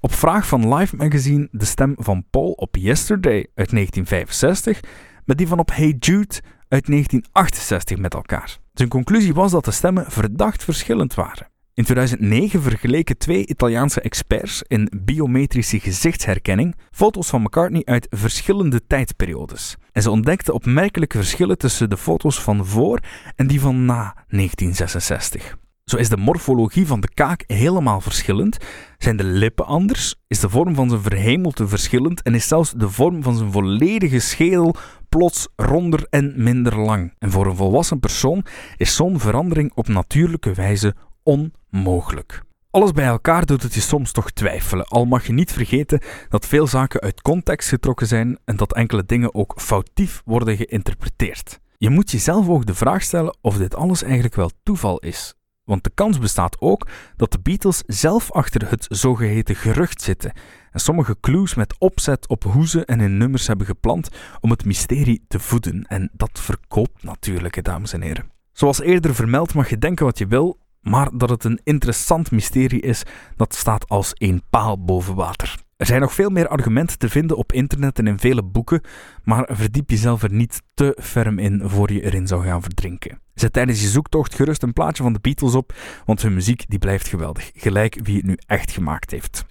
op 0.00 0.12
vraag 0.12 0.46
van 0.46 0.74
Life 0.74 0.96
Magazine 0.96 1.48
de 1.50 1.64
stem 1.64 1.94
van 1.98 2.24
Paul 2.30 2.50
op 2.50 2.76
Yesterday 2.76 3.46
uit 3.54 3.70
1965 3.70 4.80
met 5.24 5.38
die 5.38 5.48
van 5.48 5.58
op 5.58 5.70
Hey 5.70 5.96
Jude 5.98 6.34
uit 6.68 6.86
1968 6.86 7.98
met 7.98 8.14
elkaar. 8.14 8.58
Zijn 8.74 8.88
conclusie 8.88 9.34
was 9.34 9.50
dat 9.50 9.64
de 9.64 9.70
stemmen 9.70 10.04
verdacht 10.10 10.64
verschillend 10.64 11.14
waren. 11.14 11.56
In 11.78 11.84
2009 11.84 12.62
vergeleken 12.62 13.18
twee 13.18 13.46
Italiaanse 13.46 14.00
experts 14.00 14.62
in 14.66 14.90
biometrische 15.04 15.80
gezichtsherkenning 15.80 16.76
foto's 16.90 17.28
van 17.28 17.42
McCartney 17.42 17.82
uit 17.84 18.06
verschillende 18.10 18.86
tijdperiodes. 18.86 19.76
En 19.92 20.02
ze 20.02 20.10
ontdekten 20.10 20.54
opmerkelijke 20.54 21.16
verschillen 21.16 21.58
tussen 21.58 21.90
de 21.90 21.96
foto's 21.96 22.42
van 22.42 22.66
voor 22.66 23.00
en 23.36 23.46
die 23.46 23.60
van 23.60 23.84
na 23.84 24.14
1966. 24.28 25.56
Zo 25.84 25.96
is 25.96 26.08
de 26.08 26.16
morfologie 26.16 26.86
van 26.86 27.00
de 27.00 27.08
kaak 27.14 27.44
helemaal 27.46 28.00
verschillend, 28.00 28.58
zijn 28.96 29.16
de 29.16 29.24
lippen 29.24 29.66
anders, 29.66 30.14
is 30.26 30.40
de 30.40 30.48
vorm 30.48 30.74
van 30.74 30.88
zijn 30.88 31.02
verhemelte 31.02 31.68
verschillend 31.68 32.22
en 32.22 32.34
is 32.34 32.48
zelfs 32.48 32.72
de 32.72 32.90
vorm 32.90 33.22
van 33.22 33.36
zijn 33.36 33.52
volledige 33.52 34.18
schedel 34.18 34.74
plots 35.08 35.48
ronder 35.56 36.06
en 36.10 36.32
minder 36.36 36.78
lang. 36.78 37.14
En 37.18 37.30
voor 37.30 37.46
een 37.46 37.56
volwassen 37.56 38.00
persoon 38.00 38.44
is 38.76 38.94
zo'n 38.94 39.20
verandering 39.20 39.72
op 39.74 39.88
natuurlijke 39.88 40.52
wijze 40.52 40.94
onmogelijk. 41.28 42.42
Alles 42.70 42.92
bij 42.92 43.04
elkaar 43.04 43.46
doet 43.46 43.62
het 43.62 43.74
je 43.74 43.80
soms 43.80 44.12
toch 44.12 44.30
twijfelen, 44.30 44.86
al 44.86 45.04
mag 45.04 45.26
je 45.26 45.32
niet 45.32 45.52
vergeten 45.52 46.00
dat 46.28 46.46
veel 46.46 46.66
zaken 46.66 47.00
uit 47.00 47.22
context 47.22 47.68
getrokken 47.68 48.06
zijn 48.06 48.38
en 48.44 48.56
dat 48.56 48.74
enkele 48.74 49.04
dingen 49.04 49.34
ook 49.34 49.60
foutief 49.60 50.22
worden 50.24 50.56
geïnterpreteerd. 50.56 51.60
Je 51.76 51.90
moet 51.90 52.10
jezelf 52.10 52.48
ook 52.48 52.66
de 52.66 52.74
vraag 52.74 53.02
stellen 53.02 53.36
of 53.40 53.56
dit 53.56 53.74
alles 53.74 54.02
eigenlijk 54.02 54.34
wel 54.34 54.50
toeval 54.62 54.98
is. 54.98 55.34
Want 55.64 55.84
de 55.84 55.90
kans 55.94 56.18
bestaat 56.18 56.60
ook 56.60 56.88
dat 57.16 57.32
de 57.32 57.40
Beatles 57.40 57.82
zelf 57.86 58.32
achter 58.32 58.70
het 58.70 58.86
zogeheten 58.88 59.54
gerucht 59.54 60.02
zitten 60.02 60.32
en 60.70 60.80
sommige 60.80 61.16
clues 61.20 61.54
met 61.54 61.78
opzet 61.78 62.28
op 62.28 62.44
hoezen 62.44 62.84
en 62.84 63.00
in 63.00 63.16
nummers 63.16 63.46
hebben 63.46 63.66
geplant 63.66 64.08
om 64.40 64.50
het 64.50 64.64
mysterie 64.64 65.24
te 65.28 65.38
voeden. 65.38 65.82
En 65.88 66.10
dat 66.12 66.30
verkoopt 66.32 67.02
natuurlijk, 67.02 67.64
dames 67.64 67.92
en 67.92 68.02
heren. 68.02 68.30
Zoals 68.52 68.80
eerder 68.80 69.14
vermeld 69.14 69.54
mag 69.54 69.70
je 69.70 69.78
denken 69.78 70.04
wat 70.04 70.18
je 70.18 70.26
wil, 70.26 70.58
maar 70.80 71.08
dat 71.12 71.30
het 71.30 71.44
een 71.44 71.60
interessant 71.64 72.30
mysterie 72.30 72.80
is, 72.80 73.02
dat 73.36 73.54
staat 73.54 73.88
als 73.88 74.10
een 74.14 74.42
paal 74.50 74.84
boven 74.84 75.14
water. 75.14 75.66
Er 75.76 75.86
zijn 75.86 76.00
nog 76.00 76.14
veel 76.14 76.30
meer 76.30 76.48
argumenten 76.48 76.98
te 76.98 77.08
vinden 77.08 77.36
op 77.36 77.52
internet 77.52 77.98
en 77.98 78.06
in 78.06 78.18
vele 78.18 78.42
boeken, 78.42 78.80
maar 79.24 79.48
verdiep 79.52 79.90
jezelf 79.90 80.22
er 80.22 80.32
niet 80.32 80.62
te 80.74 80.98
ferm 81.02 81.38
in 81.38 81.62
voor 81.64 81.92
je 81.92 82.02
erin 82.02 82.26
zou 82.26 82.44
gaan 82.44 82.62
verdrinken. 82.62 83.20
Zet 83.34 83.52
tijdens 83.52 83.80
je 83.80 83.88
zoektocht 83.88 84.34
gerust 84.34 84.62
een 84.62 84.72
plaatje 84.72 85.02
van 85.02 85.12
de 85.12 85.20
Beatles 85.20 85.54
op, 85.54 85.72
want 86.04 86.22
hun 86.22 86.34
muziek 86.34 86.64
die 86.68 86.78
blijft 86.78 87.08
geweldig, 87.08 87.50
gelijk 87.54 87.98
wie 88.02 88.16
het 88.16 88.26
nu 88.26 88.38
echt 88.46 88.70
gemaakt 88.70 89.10
heeft. 89.10 89.44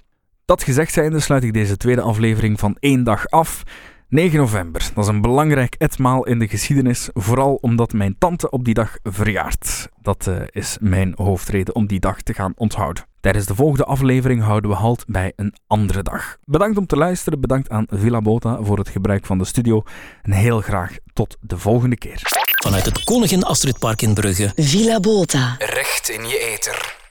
Dat 0.45 0.63
gezegd 0.63 0.93
zijnde 0.93 1.19
sluit 1.19 1.43
ik 1.43 1.53
deze 1.53 1.77
tweede 1.77 2.01
aflevering 2.01 2.59
van 2.59 2.77
één 2.79 3.03
dag 3.03 3.27
af. 3.27 3.63
9 4.09 4.37
november, 4.37 4.89
dat 4.93 5.03
is 5.03 5.09
een 5.09 5.21
belangrijk 5.21 5.75
etmaal 5.77 6.25
in 6.25 6.39
de 6.39 6.47
geschiedenis, 6.47 7.09
vooral 7.13 7.55
omdat 7.61 7.93
mijn 7.93 8.15
tante 8.19 8.49
op 8.49 8.65
die 8.65 8.73
dag 8.73 8.97
verjaart. 9.03 9.89
Dat 10.01 10.25
uh, 10.29 10.35
is 10.49 10.77
mijn 10.79 11.13
hoofdreden 11.15 11.75
om 11.75 11.87
die 11.87 11.99
dag 11.99 12.21
te 12.21 12.33
gaan 12.33 12.53
onthouden. 12.55 13.05
Tijdens 13.19 13.45
de 13.45 13.55
volgende 13.55 13.85
aflevering 13.85 14.43
houden 14.43 14.69
we 14.69 14.75
halt 14.75 15.03
bij 15.07 15.33
een 15.35 15.53
andere 15.67 16.03
dag. 16.03 16.37
Bedankt 16.45 16.77
om 16.77 16.85
te 16.85 16.95
luisteren, 16.95 17.41
bedankt 17.41 17.69
aan 17.69 17.85
Villa 17.89 18.21
Bota 18.21 18.57
voor 18.61 18.77
het 18.77 18.89
gebruik 18.89 19.25
van 19.25 19.37
de 19.37 19.45
studio 19.45 19.83
en 20.21 20.31
heel 20.31 20.61
graag 20.61 20.95
tot 21.13 21.37
de 21.41 21.57
volgende 21.57 21.97
keer. 21.97 22.19
Vanuit 22.63 22.85
het 22.85 23.03
Koningin 23.03 23.43
Astrid 23.43 23.79
Park 23.79 24.01
in 24.01 24.13
Brugge. 24.13 24.51
Villa 24.55 24.99
Bota. 24.99 25.55
Recht 25.57 26.09
in 26.09 26.27
je 26.27 26.39
eter. 26.39 27.06